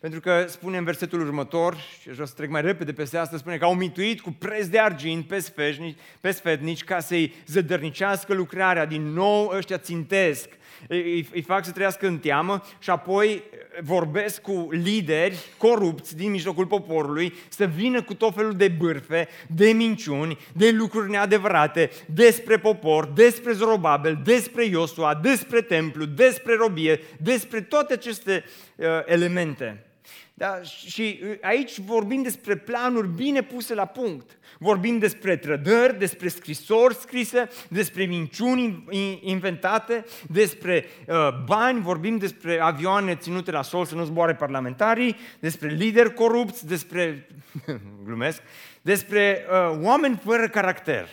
[0.00, 3.56] Pentru că spune în versetul următor, și vreau să trec mai repede peste asta, spune
[3.56, 8.84] că au mituit cu preț de argint pe, sfetnici, pe sfetnici ca să-i zădărnicească lucrarea.
[8.84, 10.48] Din nou ăștia țintesc,
[10.88, 13.42] îi, îi fac să trăiască în teamă și apoi
[13.82, 19.66] vorbesc cu lideri corupți din mijlocul poporului să vină cu tot felul de bârfe, de
[19.70, 27.60] minciuni, de lucruri neadevărate despre popor, despre Zorobabel, despre Iosua, despre templu, despre robie, despre
[27.60, 28.44] toate aceste
[28.76, 29.86] uh, elemente.
[30.36, 30.62] Da?
[30.62, 34.38] Și uh, aici vorbim despre planuri bine puse la punct.
[34.58, 38.84] Vorbim despre trădări, despre scrisori scrise, despre minciuni
[39.20, 45.68] inventate, despre uh, bani, vorbim despre avioane ținute la sol să nu zboare parlamentarii, despre
[45.68, 47.26] lideri corupți, despre,
[48.06, 48.42] glumesc,
[48.82, 51.08] despre uh, oameni fără caracter.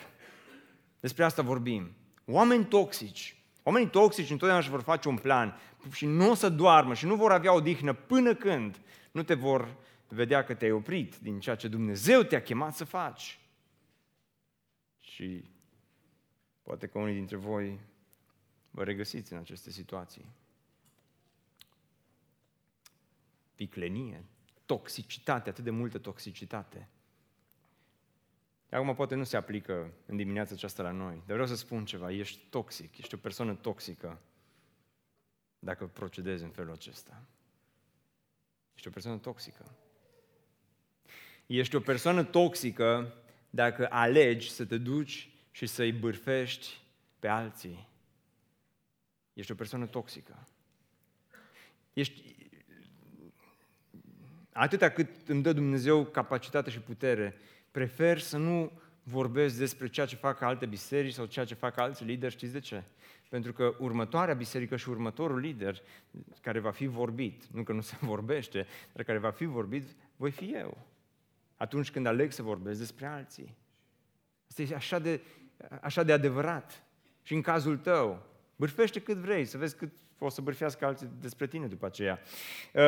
[1.00, 1.92] Despre asta vorbim.
[2.26, 3.36] Oameni toxici.
[3.64, 5.60] Oamenii toxici întotdeauna își vor face un plan
[5.92, 8.76] și nu o să doarmă și nu vor avea odihnă până când
[9.12, 13.40] nu te vor vedea că te-ai oprit din ceea ce Dumnezeu te-a chemat să faci.
[15.00, 15.52] Și
[16.72, 17.80] Poate că unii dintre voi
[18.70, 20.26] vă regăsiți în aceste situații.
[23.56, 24.26] Viclenie,
[24.66, 26.90] toxicitate, atât de multă toxicitate.
[28.70, 32.12] Acum poate nu se aplică în dimineața aceasta la noi, dar vreau să spun ceva,
[32.12, 34.22] ești toxic, ești o persoană toxică
[35.60, 37.24] dacă procedezi în felul acesta.
[38.76, 39.66] Ești o persoană toxică.
[41.46, 43.14] Ești o persoană toxică
[43.50, 46.80] dacă alegi să te duci și să-i bârfești
[47.20, 47.88] pe alții.
[49.34, 50.48] Ești o persoană toxică.
[51.94, 52.36] Ești...
[54.52, 57.38] Atâta cât îmi dă Dumnezeu capacitate și putere,
[57.72, 58.72] prefer să nu
[59.04, 62.34] vorbesc despre ceea ce fac alte biserici sau ceea ce fac alți lideri.
[62.34, 62.84] Știți de ce?
[63.32, 65.82] Pentru că următoarea biserică și următorul lider
[66.42, 69.84] care va fi vorbit, nu că nu se vorbește, dar care va fi vorbit,
[70.16, 70.78] voi fi eu.
[71.58, 73.56] Atunci când aleg să vorbesc despre alții.
[74.50, 75.22] Asta e așa de,
[75.82, 76.84] așa de adevărat.
[77.22, 81.48] Și în cazul tău, bârfește cât vrei, să vezi cât o să bârfească alții despre
[81.48, 82.20] tine după aceea.
[82.74, 82.82] Uh,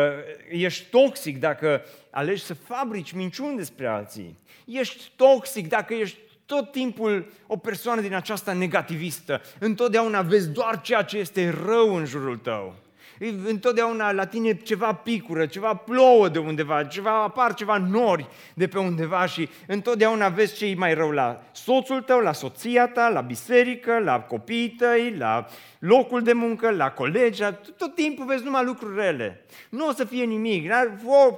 [0.50, 4.38] ești toxic dacă alegi să fabrici minciuni despre alții.
[4.66, 9.42] Ești toxic dacă ești tot timpul o persoană din aceasta negativistă.
[9.60, 12.83] Întotdeauna vezi doar ceea ce este rău în jurul tău
[13.46, 18.80] întotdeauna la tine ceva picură, ceva plouă de undeva, ceva apar ceva nori de pe
[18.80, 23.22] undeva și întotdeauna vezi ce e mai rău la soțul tău, la soția ta, la
[23.22, 25.46] biserică, la copiii tăi, la
[25.80, 27.44] locul de muncă, la colegi,
[27.78, 29.46] tot timpul vezi numai lucruri rele.
[29.70, 30.72] Nu o să fie nimic,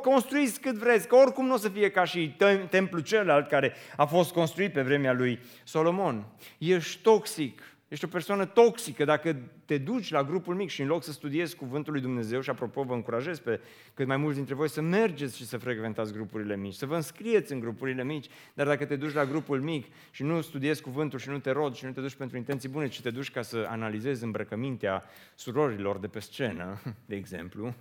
[0.01, 2.35] construiți cât vreți, că oricum nu o să fie ca și
[2.69, 6.25] templul celălalt care a fost construit pe vremea lui Solomon.
[6.57, 11.03] Ești toxic, Ești o persoană toxică dacă te duci la grupul mic și în loc
[11.03, 13.61] să studiezi Cuvântul lui Dumnezeu, și apropo vă încurajez pe
[13.93, 17.51] cât mai mulți dintre voi să mergeți și să frecventați grupurile mici, să vă înscrieți
[17.51, 21.29] în grupurile mici, dar dacă te duci la grupul mic și nu studiezi Cuvântul și
[21.29, 23.65] nu te rod și nu te duci pentru intenții bune, ci te duci ca să
[23.69, 25.03] analizezi îmbrăcămintea
[25.35, 27.73] surorilor de pe scenă, de exemplu,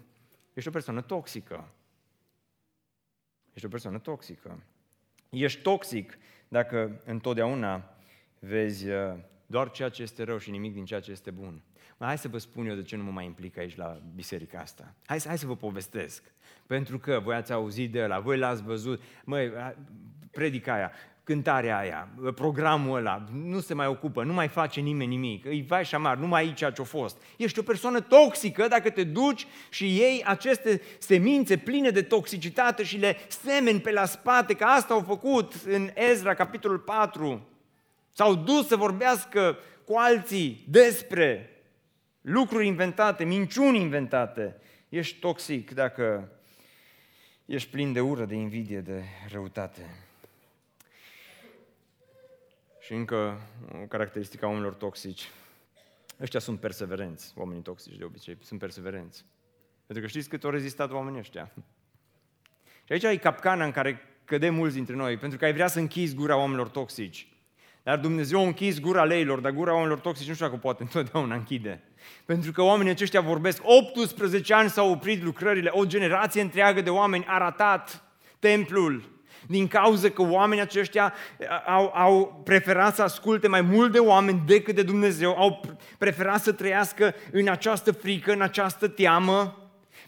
[0.54, 1.68] ești o persoană toxică.
[3.52, 4.62] Ești o persoană toxică.
[5.30, 7.96] Ești toxic dacă întotdeauna
[8.38, 9.14] vezi uh,
[9.46, 11.62] doar ceea ce este rău și nimic din ceea ce este bun.
[11.96, 14.58] Mă, hai să vă spun eu de ce nu mă mai implic aici la biserica
[14.58, 14.94] asta.
[15.06, 16.22] Hai, hai să vă povestesc.
[16.66, 19.52] Pentru că voi ați auzit de ăla, voi l-ați văzut, măi,
[20.30, 20.92] predica aia,
[21.24, 25.84] cântarea aia, programul ăla, nu se mai ocupă, nu mai face nimeni nimic, îi vai
[25.84, 27.22] și șamar, numai aici ce-a fost.
[27.36, 32.96] Ești o persoană toxică dacă te duci și iei aceste semințe pline de toxicitate și
[32.96, 37.48] le semeni pe la spate, că asta au făcut în Ezra, capitolul 4.
[38.16, 41.50] S-au dus să vorbească cu alții despre
[42.20, 44.56] lucruri inventate, minciuni inventate.
[44.88, 46.32] Ești toxic dacă
[47.44, 50.06] ești plin de ură, de invidie, de răutate.
[52.80, 53.40] Și încă
[53.82, 55.30] o caracteristică a oamenilor toxici.
[56.20, 59.24] Ăștia sunt perseverenți, oamenii toxici de obicei, sunt perseverenți.
[59.86, 61.52] Pentru că știți cât au rezistat oamenii ăștia.
[62.84, 65.78] Și aici e capcana în care cădem mulți dintre noi, pentru că ai vrea să
[65.78, 67.28] închizi gura oamenilor toxici.
[67.84, 71.34] Dar Dumnezeu a închis gura leilor, dar gura oamenilor toxici nu știu dacă poate întotdeauna
[71.34, 71.82] închide.
[72.24, 77.24] Pentru că oamenii aceștia vorbesc, 18 ani s-au oprit lucrările, o generație întreagă de oameni
[77.28, 78.02] a ratat
[78.38, 79.12] templul,
[79.46, 81.14] din cauza că oamenii aceștia
[81.66, 85.60] au, au preferat să asculte mai mult de oameni decât de Dumnezeu, au
[85.98, 89.58] preferat să trăiască în această frică, în această teamă,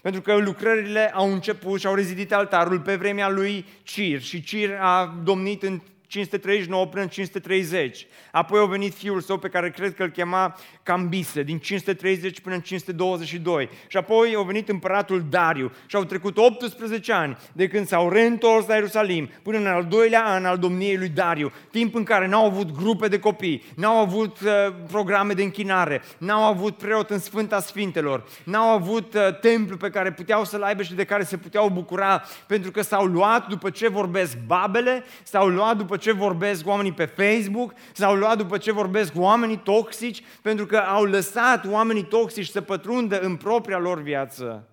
[0.01, 4.77] pentru că lucrările au început și au rezidit altarul pe vremea lui Cir și Cir
[4.79, 8.07] a domnit în 539 până în 530.
[8.31, 12.55] Apoi a venit fiul său pe care cred că îl chema Cambise, din 530 până
[12.55, 13.69] în 522.
[13.87, 18.67] Și apoi a venit împăratul Dariu și au trecut 18 ani de când s-au reîntors
[18.67, 22.45] la Ierusalim până în al doilea an al domniei lui Dariu, timp în care n-au
[22.45, 27.59] avut grupe de copii, n-au avut uh, programe de închinare, n-au avut preot în Sfânta
[27.59, 31.69] Sfintelor, n-au avut uh, templu pe care puteau să-l aibă și de care se puteau
[31.69, 36.91] bucura, pentru că s-au luat după ce vorbesc babele, s-au luat după ce vorbesc oamenii
[36.91, 42.47] pe Facebook, s-au luat după ce vorbesc oamenii toxici, pentru că au lăsat oamenii toxici
[42.47, 44.67] să pătrundă în propria lor viață.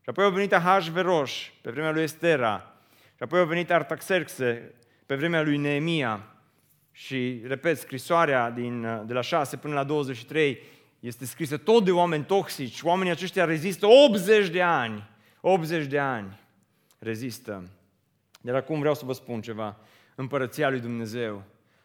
[0.00, 1.30] Și apoi au venit Ahasveros
[1.62, 2.74] pe vremea lui Estera.
[3.16, 4.74] Și apoi au venit Artaxerxe
[5.06, 6.28] pe vremea lui Neemia.
[6.92, 10.58] Și, repet, scrisoarea din, de la 6 până la 23
[11.00, 12.82] este scrisă tot de oameni toxici.
[12.82, 15.08] Oamenii aceștia rezistă 80 de ani.
[15.40, 16.40] 80 de ani
[16.98, 17.68] rezistă.
[18.40, 19.76] Dar acum vreau să vă spun ceva
[20.14, 21.44] împărăția lui Dumnezeu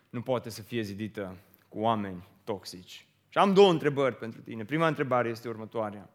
[0.09, 3.05] nu poate să fie zidită cu oameni toxici.
[3.29, 4.65] Și am două întrebări pentru tine.
[4.65, 6.09] Prima întrebare este următoarea.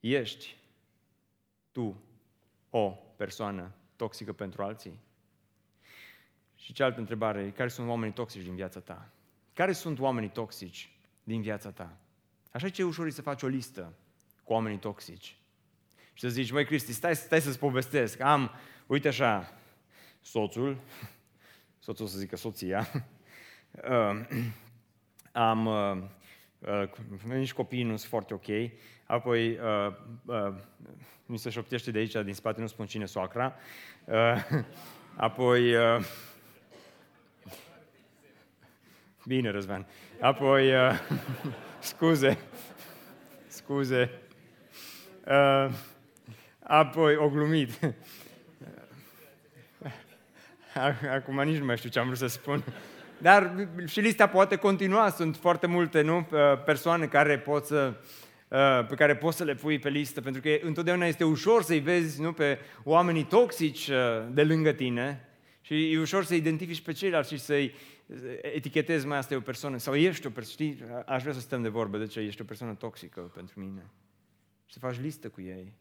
[0.00, 0.56] Ești
[1.72, 2.02] tu
[2.70, 4.98] o persoană toxică pentru alții?
[6.54, 9.10] Și cealaltă întrebare, care sunt oamenii toxici din viața ta?
[9.52, 10.92] Care sunt oamenii toxici
[11.22, 11.96] din viața ta?
[12.50, 13.92] Așa ce e ușor să faci o listă
[14.44, 15.36] cu oamenii toxici.
[16.12, 18.20] Și să zici, măi Cristi, stai, stai să-ți povestesc.
[18.20, 18.50] Am,
[18.92, 19.52] uite așa,
[20.20, 20.76] soțul,
[21.84, 22.88] soțul să zică soția,
[23.90, 24.20] uh,
[25.48, 25.96] am, uh,
[26.58, 26.90] uh,
[27.24, 28.70] nici copiii nu sunt foarte ok,
[29.06, 29.92] apoi uh,
[30.24, 30.54] uh,
[31.26, 33.54] mi se șoptește de aici, din spate, nu spun cine soacra,
[34.04, 34.62] uh,
[35.16, 36.04] apoi uh,
[39.26, 39.86] Bine, Răzvan.
[40.20, 40.98] Apoi, uh,
[41.80, 42.38] scuze,
[43.46, 44.10] scuze.
[45.26, 45.72] Uh,
[46.62, 47.94] apoi, o glumit.
[51.16, 52.64] Acum nici nu mai știu ce am vrut să spun.
[53.18, 56.16] Dar și lista poate continua, sunt foarte multe nu?
[56.16, 57.94] Uh, persoane care pot să,
[58.48, 61.80] uh, pe care poți să le pui pe listă, pentru că întotdeauna este ușor să-i
[61.80, 62.32] vezi nu?
[62.32, 63.96] pe oamenii toxici uh,
[64.32, 65.28] de lângă tine
[65.60, 67.74] și e ușor să identifici pe ceilalți și să-i
[68.40, 71.62] etichetezi mai asta e o persoană, sau ești o persoană, știi, aș vrea să stăm
[71.62, 73.90] de vorbă de ce ești o persoană toxică pentru mine.
[74.66, 75.72] Și să faci listă cu ei.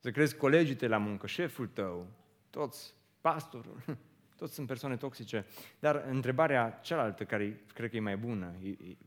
[0.00, 2.06] Să crezi colegii tăi la muncă, șeful tău,
[2.50, 2.94] toți,
[3.30, 3.82] pastorul,
[4.38, 5.46] toți sunt persoane toxice.
[5.78, 8.54] Dar întrebarea cealaltă, care cred că e mai bună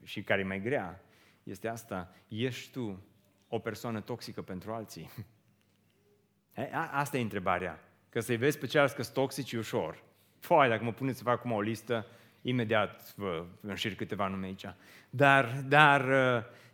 [0.04, 1.04] și care e mai grea,
[1.44, 3.04] este asta, ești tu
[3.48, 5.10] o persoană toxică pentru alții?
[6.92, 7.80] Asta e întrebarea.
[8.10, 10.04] Că să-i vezi pe ceilalți că sunt toxici ușor.
[10.40, 12.06] Foai, dacă mă puneți să fac acum o listă,
[12.42, 14.66] imediat vă înșir câteva nume aici.
[15.10, 16.04] Dar, dar,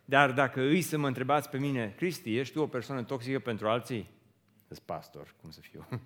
[0.06, 3.68] dar dacă îi să mă întrebați pe mine, Cristi, ești tu o persoană toxică pentru
[3.68, 4.10] alții?
[4.68, 5.88] Sunt pastor, cum să fiu.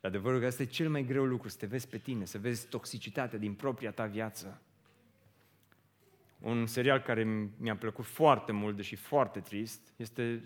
[0.00, 2.66] Adevărul că asta e cel mai greu lucru, să te vezi pe tine, să vezi
[2.66, 4.60] toxicitatea din propria ta viață.
[6.38, 7.24] Un serial care
[7.56, 10.44] mi-a plăcut foarte mult, deși foarte trist, este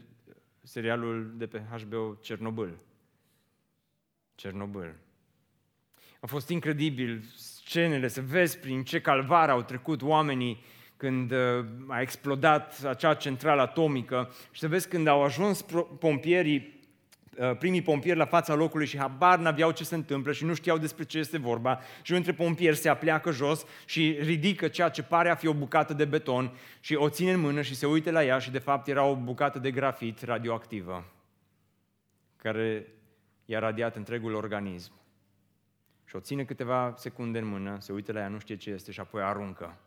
[0.63, 2.79] serialul de pe HBO Cernobâl.
[4.35, 4.95] Cernobâl.
[6.21, 10.63] A fost incredibil scenele, să vezi prin ce calvar au trecut oamenii
[10.97, 15.65] când uh, a explodat acea centrală atomică și să vezi când au ajuns
[15.99, 16.84] pompierii, uh,
[17.59, 21.05] primii pompieri la fața locului și habar n-aveau ce se întâmplă și nu știau despre
[21.05, 25.30] ce este vorba și unul dintre pompieri se apleacă jos și ridică ceea ce pare
[25.30, 28.24] a fi o bucată de beton și o ține în mână și se uită la
[28.24, 31.05] ea și de fapt era o bucată de grafit radioactivă
[32.37, 32.87] care
[33.45, 34.93] i-a radiat întregul organism.
[36.05, 38.93] Și o ține câteva secunde în mână, se uită la ea, nu știe ce este
[38.93, 39.78] și apoi aruncă.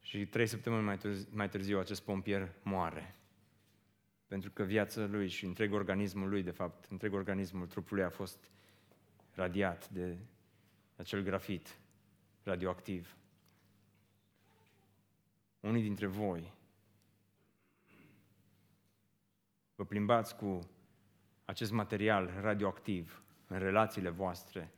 [0.00, 3.17] Și trei săptămâni mai târziu, mai târziu acest pompier moare.
[4.28, 8.50] Pentru că viața lui și întreg organismul lui, de fapt, întreg organismul trupului a fost
[9.34, 10.16] radiat de
[10.96, 11.78] acel grafit
[12.42, 13.16] radioactiv.
[15.60, 16.52] Unii dintre voi
[19.74, 20.70] vă plimbați cu
[21.44, 24.72] acest material radioactiv în relațiile voastre,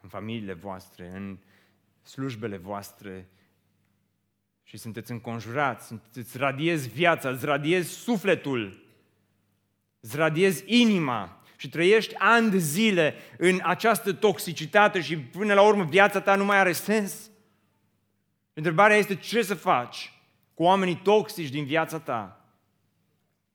[0.00, 1.38] în familiile voastre, în
[2.02, 3.28] slujbele voastre
[4.62, 8.83] și sunteți înconjurați, îți radiezi viața, îți radiezi sufletul,
[10.04, 15.84] îți radiezi inima și trăiești ani de zile în această toxicitate și până la urmă
[15.84, 17.30] viața ta nu mai are sens.
[18.52, 20.12] Întrebarea este ce să faci
[20.54, 22.44] cu oamenii toxici din viața ta?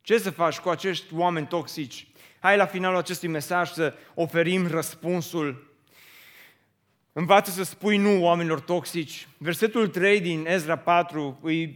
[0.01, 2.07] Ce să faci cu acești oameni toxici?
[2.39, 5.77] Hai la finalul acestui mesaj să oferim răspunsul.
[7.13, 9.27] Învață să spui nu oamenilor toxici.
[9.37, 11.69] Versetul 3 din Ezra 4 e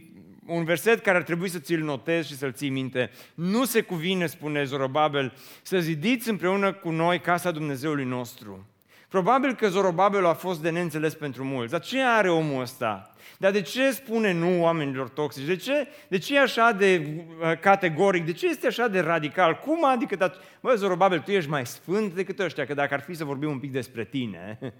[0.46, 3.10] un verset care ar trebui să ți-l notezi și să-l ții minte.
[3.34, 8.66] Nu se cuvine, spune Zorobabel, să zidiți împreună cu noi casa Dumnezeului nostru.
[9.08, 11.70] Probabil că Zorobabel a fost de neînțeles pentru mulți.
[11.70, 13.14] Dar ce are omul ăsta?
[13.38, 15.46] Dar de ce spune nu oamenilor toxici?
[15.46, 17.06] De ce, de ce e așa de
[17.40, 18.24] uh, categoric?
[18.24, 19.58] De ce este așa de radical?
[19.58, 23.24] Cum adică, bă, Zorobabel, tu ești mai sfânt decât ăștia, că dacă ar fi să
[23.24, 24.58] vorbim un pic despre tine.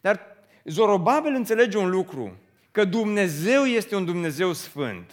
[0.00, 0.20] Dar
[0.64, 2.38] Zorobabel înțelege un lucru,
[2.74, 5.10] că Dumnezeu este un Dumnezeu sfânt.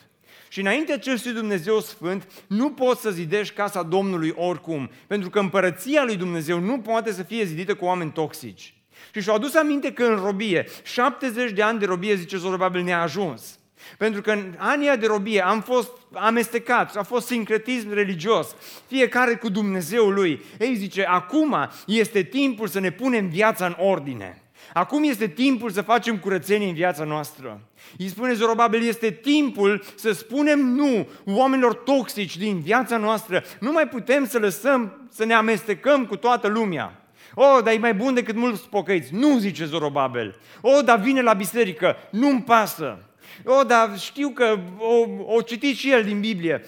[0.47, 6.03] Și înainte acestui Dumnezeu Sfânt, nu poți să zidești casa Domnului oricum, pentru că împărăția
[6.03, 8.73] lui Dumnezeu nu poate să fie zidită cu oameni toxici.
[9.13, 13.01] Și și-au adus aminte că în robie, 70 de ani de robie, zice Zorobabel, ne-a
[13.01, 13.59] ajuns.
[13.97, 18.55] Pentru că în anii de robie am fost amestecați, a fost sincretism religios,
[18.87, 20.41] fiecare cu Dumnezeul lui.
[20.59, 24.41] Ei zice, acum este timpul să ne punem viața în ordine.
[24.73, 27.61] Acum este timpul să facem curățenie în viața noastră.
[27.97, 33.43] Îi spune Zorobabel, este timpul să spunem nu oamenilor toxici din viața noastră.
[33.59, 36.95] Nu mai putem să lăsăm să ne amestecăm cu toată lumea.
[37.33, 39.13] O, dar e mai bun decât mulți pocăiți.
[39.13, 40.35] Nu, zice Zorobabel.
[40.61, 41.95] O, dar vine la biserică.
[42.09, 42.99] Nu-mi pasă.
[43.45, 46.65] O, dar știu că o, o citit și el din Biblie.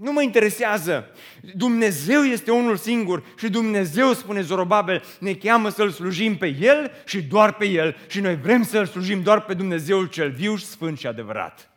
[0.00, 1.06] Nu mă interesează.
[1.54, 7.22] Dumnezeu este unul singur și Dumnezeu, spune Zorobabel, ne cheamă să-L slujim pe El și
[7.22, 11.06] doar pe El și noi vrem să-L slujim doar pe Dumnezeul cel viu, sfânt și
[11.06, 11.70] adevărat.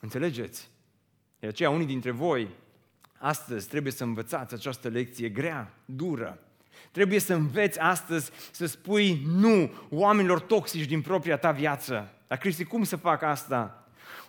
[0.00, 0.68] Înțelegeți?
[1.38, 2.48] De aceea unii dintre voi
[3.18, 6.38] astăzi trebuie să învățați această lecție grea, dură.
[6.90, 12.12] Trebuie să înveți astăzi să spui nu oamenilor toxici din propria ta viață.
[12.26, 13.79] Dar Cristi, cum să fac asta?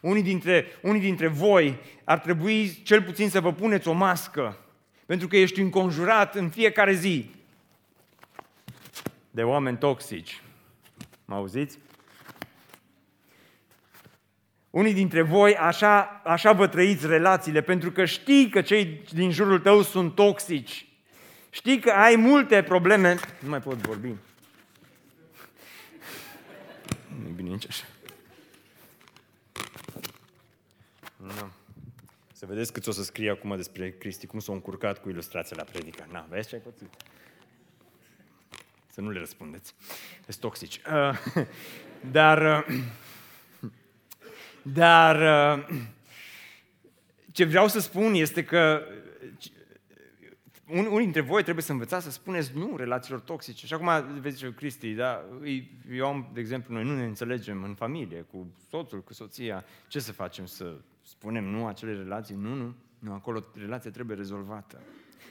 [0.01, 4.57] Unii dintre, unii dintre voi ar trebui cel puțin să vă puneți o mască,
[5.05, 7.29] pentru că ești înconjurat în fiecare zi
[9.31, 10.41] de oameni toxici.
[11.25, 11.77] Mă auziți?
[14.69, 19.59] Unii dintre voi așa, așa vă trăiți relațiile, pentru că știi că cei din jurul
[19.59, 20.85] tău sunt toxici.
[21.49, 23.17] Știi că ai multe probleme.
[23.39, 24.07] Nu mai pot vorbi.
[27.07, 27.85] Nu e bine nici așa.
[31.39, 31.49] Nu.
[32.33, 35.63] Să vedeți cât o să scrie acum despre Cristi, cum s-a încurcat cu ilustrația la
[35.63, 36.07] predică.
[36.11, 36.89] Na, vezi ce ai pățit?
[38.87, 39.75] Să nu le răspundeți.
[40.23, 40.81] Sunt toxici.
[40.93, 41.17] Uh,
[42.17, 42.75] dar, uh,
[44.81, 45.15] dar
[45.57, 45.65] uh,
[47.31, 48.83] ce vreau să spun este că
[50.67, 53.65] un, unii dintre voi trebuie să învățați să spuneți nu relațiilor toxice.
[53.65, 55.25] Și acum, vezi, Cristi, da?
[55.91, 59.65] eu am, de exemplu, noi nu ne înțelegem în familie, cu soțul, cu soția.
[59.87, 60.45] Ce să facem?
[60.45, 62.35] Să spunem nu acele relații?
[62.35, 62.75] Nu, nu.
[62.99, 64.81] Nu, acolo relația trebuie rezolvată.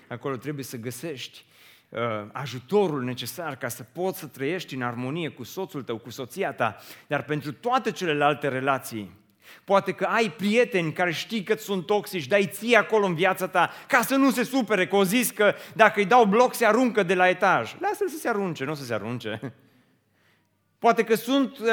[0.08, 1.44] Acolo trebuie să găsești
[1.88, 1.98] uh,
[2.32, 6.76] ajutorul necesar ca să poți să trăiești în armonie cu soțul tău, cu soția ta.
[7.06, 9.18] Dar pentru toate celelalte relații,
[9.64, 13.70] Poate că ai prieteni care știi că sunt toxici, dai ție acolo în viața ta,
[13.86, 17.02] ca să nu se supere, că o zis că dacă îi dau bloc se aruncă
[17.02, 17.74] de la etaj.
[17.80, 19.54] Lasă-l să se arunce, nu să se arunce.
[20.78, 21.68] Poate că sunt uh,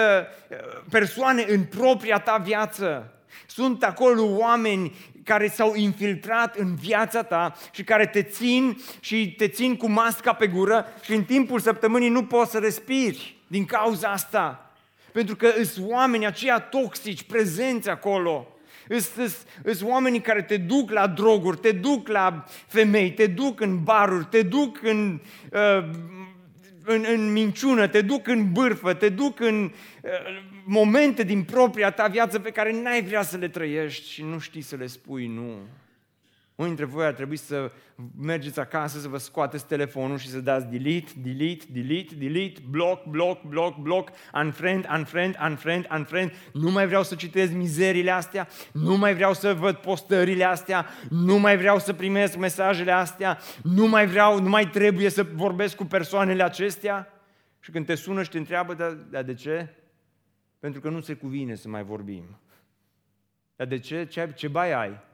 [0.89, 3.16] persoane în propria ta viață.
[3.45, 9.47] Sunt acolo oameni care s-au infiltrat în viața ta și care te țin și te
[9.47, 14.09] țin cu masca pe gură și în timpul săptămânii nu poți să respiri din cauza
[14.09, 14.71] asta.
[15.11, 18.47] Pentru că sunt oameni aceia toxici prezenți acolo.
[19.63, 24.25] Sunt oamenii care te duc la droguri, te duc la femei, te duc în baruri,
[24.25, 25.19] te duc în,
[25.51, 25.89] uh,
[26.89, 30.11] în, în minciună, te duc în bârfă, te duc în uh,
[30.63, 34.61] momente din propria ta viață pe care n-ai vrea să le trăiești și nu știi
[34.61, 35.57] să le spui nu.
[36.57, 37.71] Unii dintre voi ar trebui să
[38.21, 43.43] mergeți acasă, să vă scoateți telefonul și să dați delete, delete, delete, delete, block, block,
[43.43, 46.31] block, block, unfriend, unfriend, unfriend, unfriend.
[46.53, 51.37] Nu mai vreau să citesc mizerile astea, nu mai vreau să văd postările astea, nu
[51.37, 55.85] mai vreau să primesc mesajele astea, nu mai vreau, nu mai trebuie să vorbesc cu
[55.85, 57.11] persoanele acestea.
[57.59, 59.75] Și când te sună și te întreabă, dar, dar de ce?
[60.59, 62.39] Pentru că nu se cuvine să mai vorbim.
[63.55, 64.05] Dar de ce?
[64.05, 65.05] Ce, ce bai ai?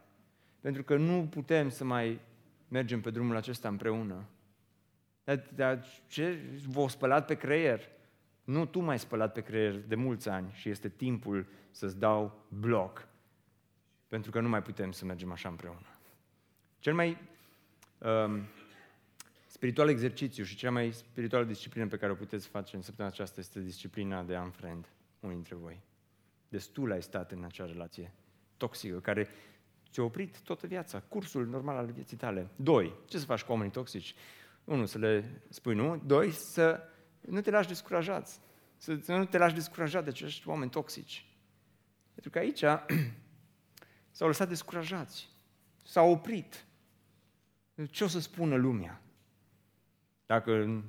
[0.63, 2.19] Pentru că nu putem să mai
[2.67, 4.25] mergem pe drumul acesta împreună.
[5.23, 6.39] Dar, dar ce?
[6.67, 7.81] V-au spălat pe creier?
[8.43, 13.07] Nu, tu m-ai spălat pe creier de mulți ani și este timpul să-ți dau bloc.
[14.07, 15.97] Pentru că nu mai putem să mergem așa împreună.
[16.79, 17.17] Cel mai
[17.97, 18.41] um,
[19.47, 23.39] spiritual exercițiu și cea mai spirituală disciplină pe care o puteți face în săptămâna aceasta
[23.39, 24.85] este disciplina de unfriend,
[25.19, 25.81] unii dintre voi.
[26.49, 28.13] Destul ai stat în acea relație
[28.57, 29.27] toxică, care
[29.93, 32.49] Ți-a oprit toată viața, cursul normal al vieții tale.
[32.55, 34.15] Doi, ce să faci cu oamenii toxici?
[34.63, 36.01] Unu, să le spui nu.
[36.05, 36.81] Doi, să
[37.21, 38.39] nu te lași descurajat.
[38.77, 41.25] Să, să nu te lași descurajat de acești oameni toxici.
[42.13, 42.63] Pentru că aici
[44.11, 45.29] s-au lăsat descurajați.
[45.81, 46.65] S-au oprit.
[47.89, 49.01] Ce o să spună lumea?
[50.25, 50.83] Dacă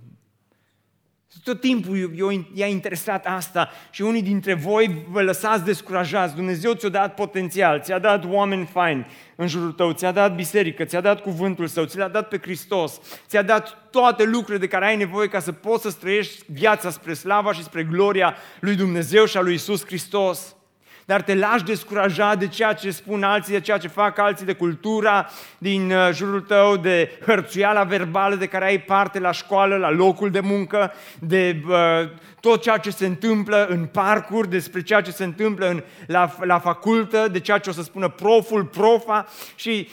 [1.42, 2.12] tot timpul
[2.54, 6.34] i-a interesat asta și unii dintre voi vă lăsați descurajați.
[6.34, 9.06] Dumnezeu ți-a dat potențial, ți-a dat oameni faini
[9.36, 13.00] în jurul tău, ți-a dat biserică, ți-a dat cuvântul său, ți l-a dat pe Hristos,
[13.26, 17.14] ți-a dat toate lucrurile de care ai nevoie ca să poți să trăiești viața spre
[17.14, 20.56] slava și spre gloria lui Dumnezeu și a lui Isus Hristos
[21.04, 24.52] dar te lași descurajat de ceea ce spun alții, de ceea ce fac alții, de
[24.52, 29.90] cultura din uh, jurul tău, de hărțuiala verbală de care ai parte la școală, la
[29.90, 32.08] locul de muncă, de uh,
[32.40, 36.58] tot ceea ce se întâmplă în parcuri, despre ceea ce se întâmplă în, la, la
[36.58, 39.88] facultă, de ceea ce o să spună proful, profa și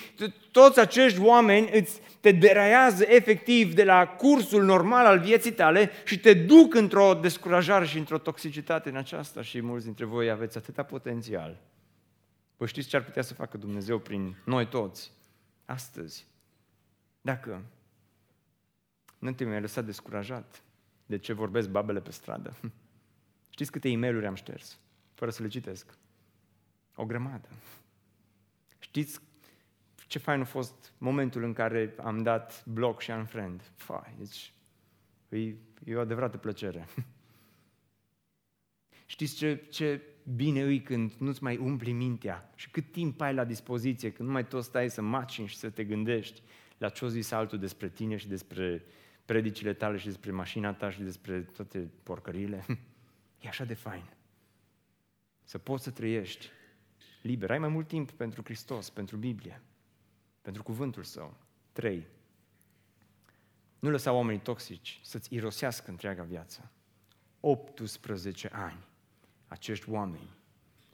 [0.52, 6.20] toți acești oameni îți te deraiază efectiv de la cursul normal al vieții tale și
[6.20, 10.84] te duc într-o descurajare și într-o toxicitate în aceasta și mulți dintre voi aveți atâta
[10.84, 11.62] potențial.
[12.58, 15.12] Vă știți ce ar putea să facă Dumnezeu prin noi toți
[15.66, 16.28] astăzi?
[17.22, 17.64] Dacă
[19.20, 20.62] nu te mai lăsat descurajat
[21.06, 22.56] de ce vorbesc babele pe stradă.
[23.54, 24.80] Știți câte e mail am șters,
[25.14, 25.98] fără să le citesc?
[26.96, 27.48] O grămadă.
[28.80, 29.20] Știți
[30.12, 33.72] Ce fain a fost momentul în care am dat bloc și unfriend.
[33.76, 34.54] Fai, deci
[35.30, 36.88] e, e o adevărată plăcere.
[39.06, 40.02] Știți ce, ce
[40.36, 44.34] bine îi când nu-ți mai umpli mintea și cât timp ai la dispoziție, când nu
[44.34, 46.42] mai tot stai să macini și să te gândești
[46.78, 48.84] la ce o zis altul despre tine și despre
[49.26, 52.66] predicile tale și despre mașina ta și despre toate porcările.
[53.40, 54.10] E așa de fain.
[55.44, 56.50] Să poți să trăiești
[57.22, 57.52] liber.
[57.52, 59.62] Ai mai mult timp pentru Hristos, pentru Biblie,
[60.42, 61.34] pentru cuvântul Său.
[61.72, 62.08] Trei.
[63.80, 66.72] Nu lăsa oamenii toxici să-ți irosească întreaga viață.
[67.40, 68.86] 18 ani
[69.48, 70.30] acești oameni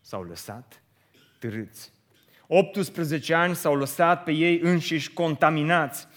[0.02, 0.82] s-au lăsat
[1.40, 1.92] târâți.
[2.48, 6.08] 18 ani s-au lăsat pe ei înșiși contaminați.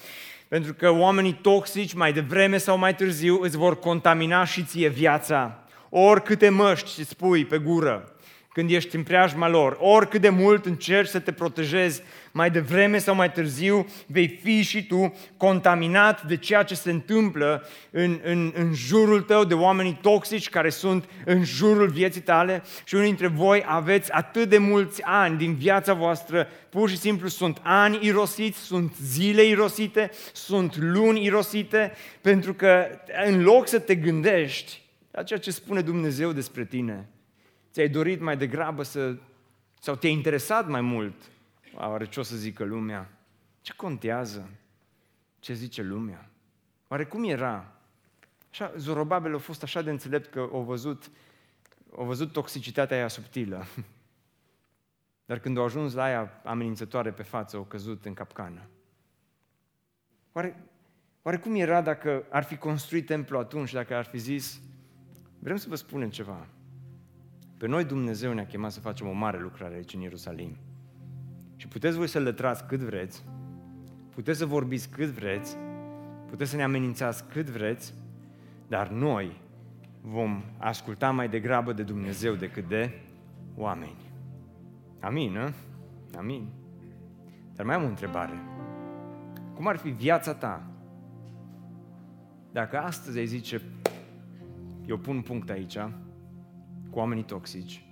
[0.47, 5.63] Pentru că oamenii toxici, mai devreme sau mai târziu, îți vor contamina și ție viața.
[5.89, 8.15] Oricâte măști îți pui pe gură,
[8.53, 9.77] când ești în preajma lor.
[9.79, 14.85] Oricât de mult încerci să te protejezi, mai devreme sau mai târziu vei fi și
[14.85, 20.49] tu contaminat de ceea ce se întâmplă în, în, în jurul tău, de oamenii toxici
[20.49, 25.37] care sunt în jurul vieții tale și unii dintre voi aveți atât de mulți ani
[25.37, 31.91] din viața voastră, pur și simplu sunt ani irosiți, sunt zile irosite, sunt luni irosite,
[32.21, 32.85] pentru că
[33.25, 34.81] în loc să te gândești
[35.11, 37.09] la ceea ce spune Dumnezeu despre tine,
[37.71, 39.17] Ți-ai dorit mai degrabă să,
[39.79, 41.15] sau te-ai interesat mai mult,
[41.75, 43.09] oare ce o să zică lumea?
[43.61, 44.49] Ce contează?
[45.39, 46.29] Ce zice lumea?
[46.87, 47.71] Oare cum era?
[48.51, 51.11] Așa, Zorobabel a fost așa de înțelept că a văzut,
[51.97, 53.65] a văzut toxicitatea aia subtilă.
[55.25, 58.61] Dar când a ajuns la aia amenințătoare pe față, au căzut în capcană.
[60.31, 60.63] Oare,
[61.21, 64.61] oare cum era dacă ar fi construit templu atunci, dacă ar fi zis,
[65.39, 66.47] vrem să vă spunem ceva,
[67.61, 70.57] pe noi Dumnezeu ne-a chemat să facem o mare lucrare aici în Ierusalim.
[71.55, 73.25] Și puteți voi să lătrați cât vreți,
[74.09, 75.57] puteți să vorbiți cât vreți,
[76.27, 77.93] puteți să ne amenințați cât vreți,
[78.67, 79.41] dar noi
[80.01, 83.01] vom asculta mai degrabă de Dumnezeu decât de
[83.55, 84.11] oameni.
[84.99, 85.53] Amin, nu?
[86.17, 86.47] Amin.
[87.55, 88.41] Dar mai am o întrebare.
[89.53, 90.67] Cum ar fi viața ta
[92.51, 93.61] dacă astăzi ai zice,
[94.85, 95.77] eu pun punct aici,
[96.91, 97.85] cu oamenii toxici.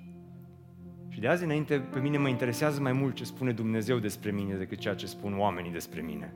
[1.07, 4.55] Și de azi înainte, pe mine mă interesează mai mult ce spune Dumnezeu despre mine
[4.55, 6.33] decât ceea ce spun oamenii despre mine.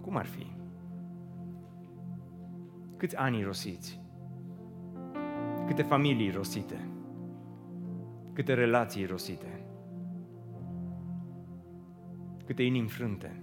[0.00, 0.52] Cum ar fi?
[2.96, 4.00] Câți ani rosiți?
[5.66, 6.88] Câte familii rosite?
[8.32, 9.66] Câte relații rosite?
[12.46, 13.42] Câte inimi frânte?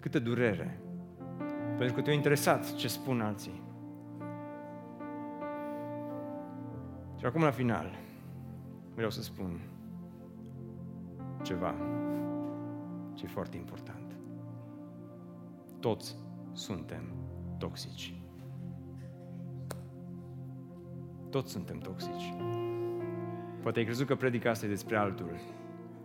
[0.00, 0.80] Câtă durere?
[1.76, 3.61] Pentru că te-a interesat ce spun alții.
[7.22, 7.98] Și acum la final
[8.94, 9.60] vreau să spun
[11.42, 11.74] ceva
[13.14, 14.16] ce e foarte important.
[15.80, 16.16] Toți
[16.52, 17.02] suntem
[17.58, 18.14] toxici.
[21.30, 22.34] Toți suntem toxici.
[23.62, 25.40] Poate ai crezut că predica asta e despre altul,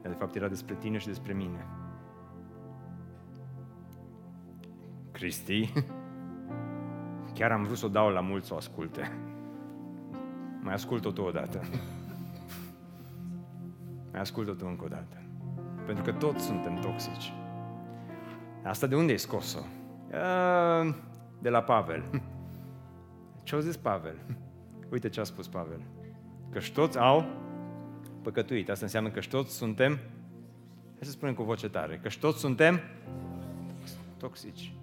[0.02, 1.66] dar de fapt era despre tine și despre mine.
[5.12, 5.74] Cristi,
[7.38, 9.12] chiar am vrut să o dau la mulți să o asculte.
[10.68, 11.62] Mai ascult-o tu odată.
[14.12, 15.22] Mai ascultă tu încă o dată.
[15.86, 17.34] Pentru că toți suntem toxici.
[18.64, 19.60] Asta de unde ai scos-o?
[21.40, 22.22] De la Pavel.
[23.44, 24.16] Ce-a zis Pavel?
[24.92, 25.82] Uite ce a spus Pavel.
[26.50, 27.26] Că toți au
[28.22, 28.70] păcătuit.
[28.70, 29.92] Asta înseamnă că toți suntem,
[30.94, 32.80] hai să spunem cu voce tare, că toți suntem
[34.18, 34.74] toxici.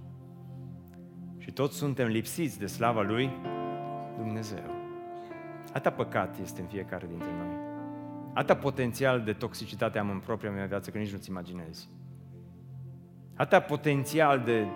[1.38, 3.30] Și toți suntem lipsiți de slava lui
[4.16, 4.82] Dumnezeu.
[5.74, 7.56] Atâta păcat este în fiecare dintre noi.
[8.34, 11.88] Atâta potențial de toxicitate am în propria mea viață că nici nu-ți imaginezi.
[13.34, 14.66] Atâta potențial de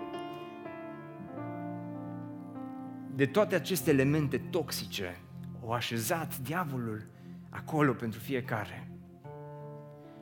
[3.15, 5.17] de toate aceste elemente toxice
[5.61, 7.05] o așezat diavolul
[7.49, 8.91] acolo pentru fiecare.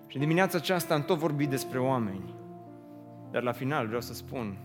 [0.07, 2.35] Și dimineața aceasta am tot vorbit despre oameni.
[3.31, 4.57] Dar la final vreau să spun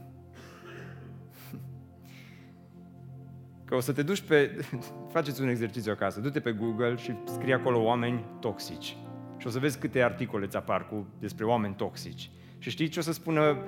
[3.73, 4.64] că o să te duci pe...
[5.14, 8.97] Faceți un exercițiu acasă, du-te pe Google și scrie acolo oameni toxici.
[9.37, 12.31] Și o să vezi câte articole îți apar cu, despre oameni toxici.
[12.59, 13.59] Și știi ce o să spună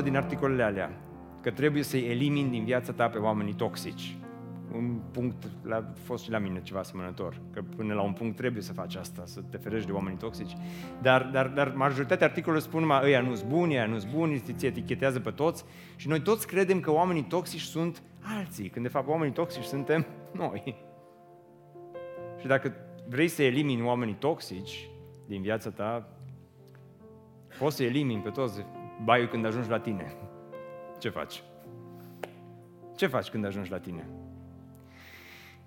[0.00, 1.00] 99% din articolele alea?
[1.40, 4.16] Că trebuie să-i elimini din viața ta pe oamenii toxici
[4.74, 8.62] un punct, a fost și la mine ceva asemănător, că până la un punct trebuie
[8.62, 10.56] să faci asta, să te ferești de oamenii toxici.
[11.02, 14.42] Dar, dar, dar majoritatea articolelor spun numai ăia nu sunt buni, ăia nu sunt buni,
[14.56, 15.64] ți etichetează pe toți
[15.96, 20.06] și noi toți credem că oamenii toxici sunt alții, când de fapt oamenii toxici suntem
[20.32, 20.76] noi.
[22.40, 22.74] Și dacă
[23.08, 24.88] vrei să elimini oamenii toxici
[25.26, 26.08] din viața ta,
[27.58, 28.66] Poți să elimini pe toți
[29.04, 30.16] baiul când ajungi la tine.
[30.98, 31.42] Ce faci?
[32.96, 34.08] Ce faci când ajungi la tine?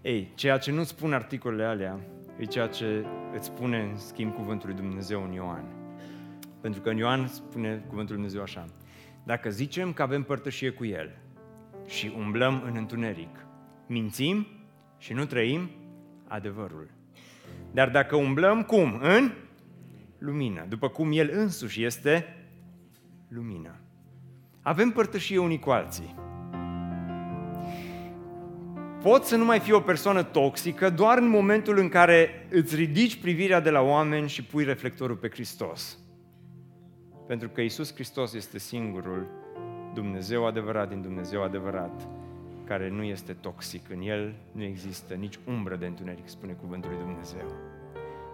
[0.02, 2.00] Ei, ceea ce nu spun articolele alea
[2.38, 5.66] e ceea ce îți spune în schimb cuvântul lui Dumnezeu în Ioan.
[6.62, 8.66] Pentru că în Ioan spune cuvântul lui Dumnezeu așa.
[9.24, 11.18] Dacă zicem că avem părtășie cu El
[11.88, 13.46] și umblăm în întuneric,
[13.88, 14.48] mințim
[14.98, 15.70] și nu trăim
[16.28, 16.90] adevărul.
[17.72, 19.00] Dar dacă umblăm cum?
[19.02, 19.32] În
[20.18, 22.36] lumină, după cum El însuși este
[23.28, 23.76] lumină.
[24.62, 26.16] Avem părtășie unii cu alții.
[29.02, 33.22] Poți să nu mai fii o persoană toxică doar în momentul în care îți ridici
[33.22, 35.98] privirea de la oameni și pui reflectorul pe Hristos.
[37.28, 39.28] Pentru că Isus Hristos este singurul
[40.02, 42.08] Dumnezeu adevărat din Dumnezeu adevărat,
[42.64, 43.90] care nu este toxic.
[43.90, 47.54] În El nu există nici umbră de întuneric, spune cuvântul lui Dumnezeu.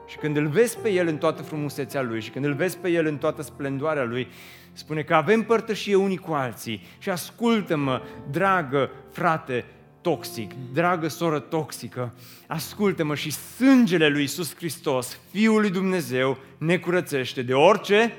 [0.07, 2.89] Și când îl vezi pe El în toată frumusețea Lui și când îl vezi pe
[2.89, 4.28] El în toată splendoarea Lui,
[4.74, 6.82] spune că avem părtășie unii cu alții.
[6.97, 8.01] Și ascultă-mă,
[8.32, 9.66] dragă frate
[10.01, 12.14] toxic, dragă soră toxică,
[12.47, 18.14] ascultă-mă și sângele lui Iisus Hristos, Fiul lui Dumnezeu, ne curățește de orice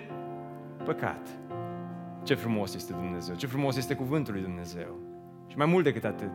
[0.85, 1.29] păcat.
[2.25, 4.99] Ce frumos este Dumnezeu, ce frumos este cuvântul lui Dumnezeu.
[5.49, 6.33] Și mai mult decât atât,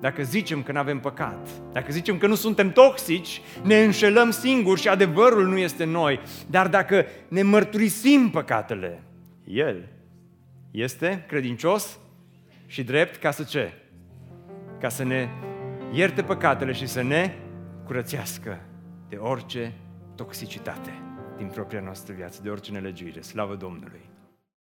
[0.00, 4.80] dacă zicem că nu avem păcat, dacă zicem că nu suntem toxici, ne înșelăm singuri
[4.80, 6.20] și adevărul nu este noi.
[6.50, 9.02] Dar dacă ne mărturisim păcatele,
[9.44, 9.88] El
[10.70, 11.98] este credincios
[12.66, 13.72] și drept ca să ce?
[14.80, 15.28] Ca să ne
[15.92, 17.34] ierte păcatele și să ne
[17.84, 18.60] curățească
[19.08, 19.72] de orice
[20.14, 20.92] toxicitate
[21.36, 23.20] din propria noastră viață, de orice nelegiuire.
[23.20, 24.11] Slavă Domnului!